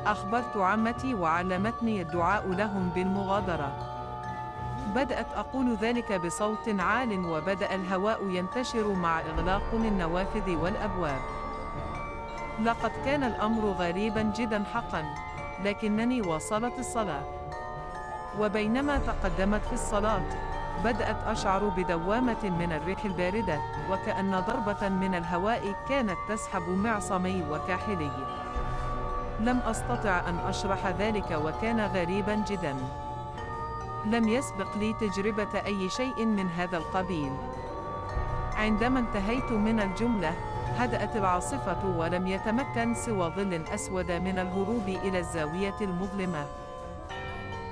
أخبرت 0.06 0.58
عمتي 0.58 1.14
وعلمتني 1.14 2.02
الدعاء 2.02 2.48
لهم 2.48 2.90
بالمغادرة. 2.90 3.99
بدأت 4.96 5.28
أقول 5.36 5.76
ذلك 5.76 6.14
بصوت 6.14 6.70
عال 6.80 7.26
وبدأ 7.26 7.76
الهواء 7.76 8.30
ينتشر 8.30 8.94
مع 8.94 9.20
إغلاق 9.20 9.74
النوافذ 9.74 10.56
والأبواب. 10.56 11.20
لقد 12.64 12.92
كان 13.06 13.24
الأمر 13.24 13.64
غريبا 13.72 14.22
جدا 14.22 14.64
حقا 14.74 15.06
لكنني 15.64 16.22
واصلت 16.22 16.80
الصلاة. 16.80 17.24
وبينما 18.40 18.98
تقدمت 18.98 19.62
في 19.62 19.74
الصلاة 19.74 20.22
بدأت 20.84 21.18
أشعر 21.28 21.64
بدوامة 21.64 22.44
من 22.44 22.74
الريح 22.74 23.06
الباردة 23.06 23.60
وكأن 23.92 24.44
ضربة 24.48 24.90
من 24.90 25.16
الهواء 25.16 25.76
كانت 25.90 26.18
تسحب 26.30 26.70
معصمي 26.70 27.44
وكاحلي. 27.52 28.12
لم 29.40 29.60
أستطع 29.60 30.30
أن 30.30 30.38
أشرح 30.48 30.88
ذلك 30.88 31.32
وكان 31.32 31.80
غريبا 31.80 32.36
جدا. 32.36 32.76
لم 34.06 34.28
يسبق 34.28 34.78
لي 34.78 34.94
تجربة 34.94 35.66
أي 35.66 35.90
شيء 35.90 36.26
من 36.26 36.50
هذا 36.50 36.78
القبيل 36.78 37.32
عندما 38.56 39.00
انتهيت 39.00 39.52
من 39.52 39.80
الجملة 39.80 40.34
هدأت 40.78 41.16
العاصفة 41.16 41.98
ولم 41.98 42.28
يتمكن 42.28 42.94
سوى 42.94 43.30
ظل 43.36 43.54
أسود 43.74 44.12
من 44.12 44.40
الهروب 44.40 44.88
إلى 44.88 45.20
الزاوية 45.20 45.76
المظلمة 45.82 46.46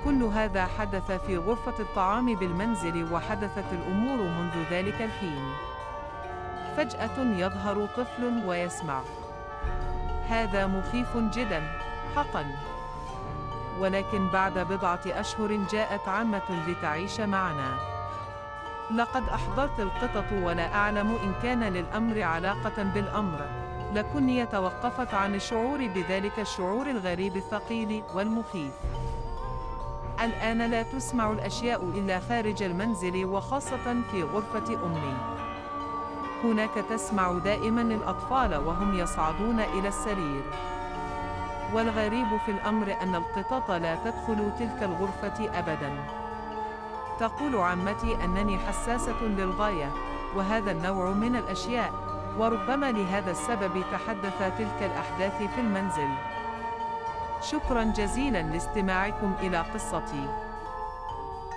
كل 0.05 0.23
هذا 0.23 0.65
حدث 0.65 1.11
في 1.11 1.37
غرفة 1.37 1.79
الطعام 1.79 2.35
بالمنزل 2.35 3.13
وحدثت 3.13 3.65
الأمور 3.71 4.17
منذ 4.17 4.63
ذلك 4.71 5.01
الحين. 5.01 5.53
فجأة 6.77 7.19
يظهر 7.19 7.85
طفل 7.85 8.47
ويسمع. 8.47 9.01
هذا 10.29 10.67
مخيف 10.67 11.17
جدا، 11.17 11.61
حقا. 12.15 12.45
ولكن 13.79 14.27
بعد 14.29 14.59
بضعة 14.59 15.01
أشهر 15.05 15.55
جاءت 15.71 16.07
عمة 16.07 16.67
لتعيش 16.67 17.19
معنا. 17.19 17.77
لقد 18.95 19.23
أحضرت 19.29 19.79
القطط 19.79 20.31
ولا 20.31 20.75
أعلم 20.75 21.17
إن 21.23 21.33
كان 21.43 21.63
للأمر 21.63 22.21
علاقة 22.21 22.83
بالأمر. 22.83 23.45
لكني 23.93 24.45
توقفت 24.45 25.13
عن 25.13 25.35
الشعور 25.35 25.87
بذلك 25.87 26.39
الشعور 26.39 26.89
الغريب 26.89 27.35
الثقيل 27.35 28.03
والمخيف. 28.13 28.71
الآن 30.23 30.71
لا 30.71 30.83
تسمع 30.83 31.31
الأشياء 31.31 31.83
إلا 31.83 32.19
خارج 32.19 32.63
المنزل 32.63 33.25
وخاصة 33.25 34.01
في 34.11 34.23
غرفة 34.23 34.85
أمي. 34.85 35.17
هناك 36.43 36.73
تسمع 36.89 37.31
دائما 37.31 37.81
الأطفال 37.81 38.55
وهم 38.55 38.99
يصعدون 38.99 39.59
إلى 39.59 39.87
السرير. 39.87 40.43
والغريب 41.73 42.27
في 42.45 42.51
الأمر 42.51 42.95
أن 43.01 43.15
القطط 43.15 43.71
لا 43.71 43.95
تدخل 43.95 44.51
تلك 44.59 44.83
الغرفة 44.83 45.59
أبدا. 45.59 45.91
تقول 47.19 47.55
عمتي 47.55 48.23
أنني 48.23 48.57
حساسة 48.57 49.23
للغاية، 49.23 49.91
وهذا 50.35 50.71
النوع 50.71 51.09
من 51.09 51.35
الأشياء، 51.35 51.93
وربما 52.37 52.91
لهذا 52.91 53.31
السبب 53.31 53.83
تحدث 53.91 54.57
تلك 54.57 54.91
الأحداث 54.91 55.37
في 55.37 55.61
المنزل. 55.61 56.09
شكرا 57.41 57.83
جزيلا 57.83 58.41
لاستماعكم 58.41 59.33
إلى 59.39 59.57
قصتي. 59.57 60.29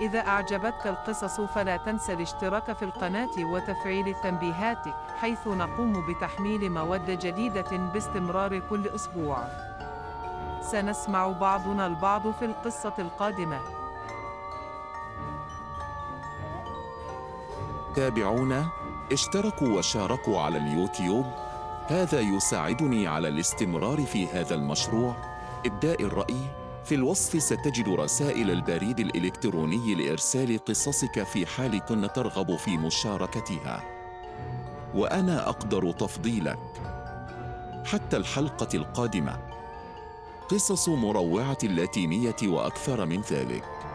إذا 0.00 0.18
أعجبتك 0.18 0.86
القصص 0.86 1.40
فلا 1.40 1.76
تنسى 1.76 2.12
الاشتراك 2.12 2.72
في 2.72 2.84
القناة 2.84 3.30
وتفعيل 3.38 4.08
التنبيهات 4.08 4.84
حيث 5.20 5.46
نقوم 5.46 6.06
بتحميل 6.08 6.72
مواد 6.72 7.10
جديدة 7.10 7.76
باستمرار 7.92 8.58
كل 8.58 8.88
أسبوع. 8.88 9.69
سنسمع 10.62 11.28
بعضنا 11.28 11.86
البعض 11.86 12.30
في 12.30 12.44
القصة 12.44 12.94
القادمة. 12.98 13.60
تابعونا 17.96 18.68
اشتركوا 19.12 19.68
وشاركوا 19.68 20.40
على 20.40 20.58
اليوتيوب. 20.58 21.26
هذا 21.86 22.20
يساعدني 22.20 23.08
على 23.08 23.28
الاستمرار 23.28 24.00
في 24.00 24.26
هذا 24.26 24.54
المشروع. 24.54 25.16
إبداء 25.66 26.02
الرأي 26.02 26.40
في 26.84 26.94
الوصف 26.94 27.42
ستجد 27.42 27.88
رسائل 27.88 28.50
البريد 28.50 29.00
الإلكتروني 29.00 29.94
لإرسال 29.94 30.64
قصصك 30.64 31.22
في 31.22 31.46
حال 31.46 31.84
كنت 31.84 32.14
ترغب 32.16 32.56
في 32.56 32.78
مشاركتها. 32.78 33.82
وأنا 34.94 35.48
أقدر 35.48 35.92
تفضيلك. 35.92 36.58
حتى 37.86 38.16
الحلقة 38.16 38.68
القادمة. 38.74 39.49
قصص 40.50 40.88
مروعة 40.88 41.58
اللاتينية 41.64 42.36
وأكثر 42.42 43.06
من 43.06 43.20
ذلك. 43.20 43.89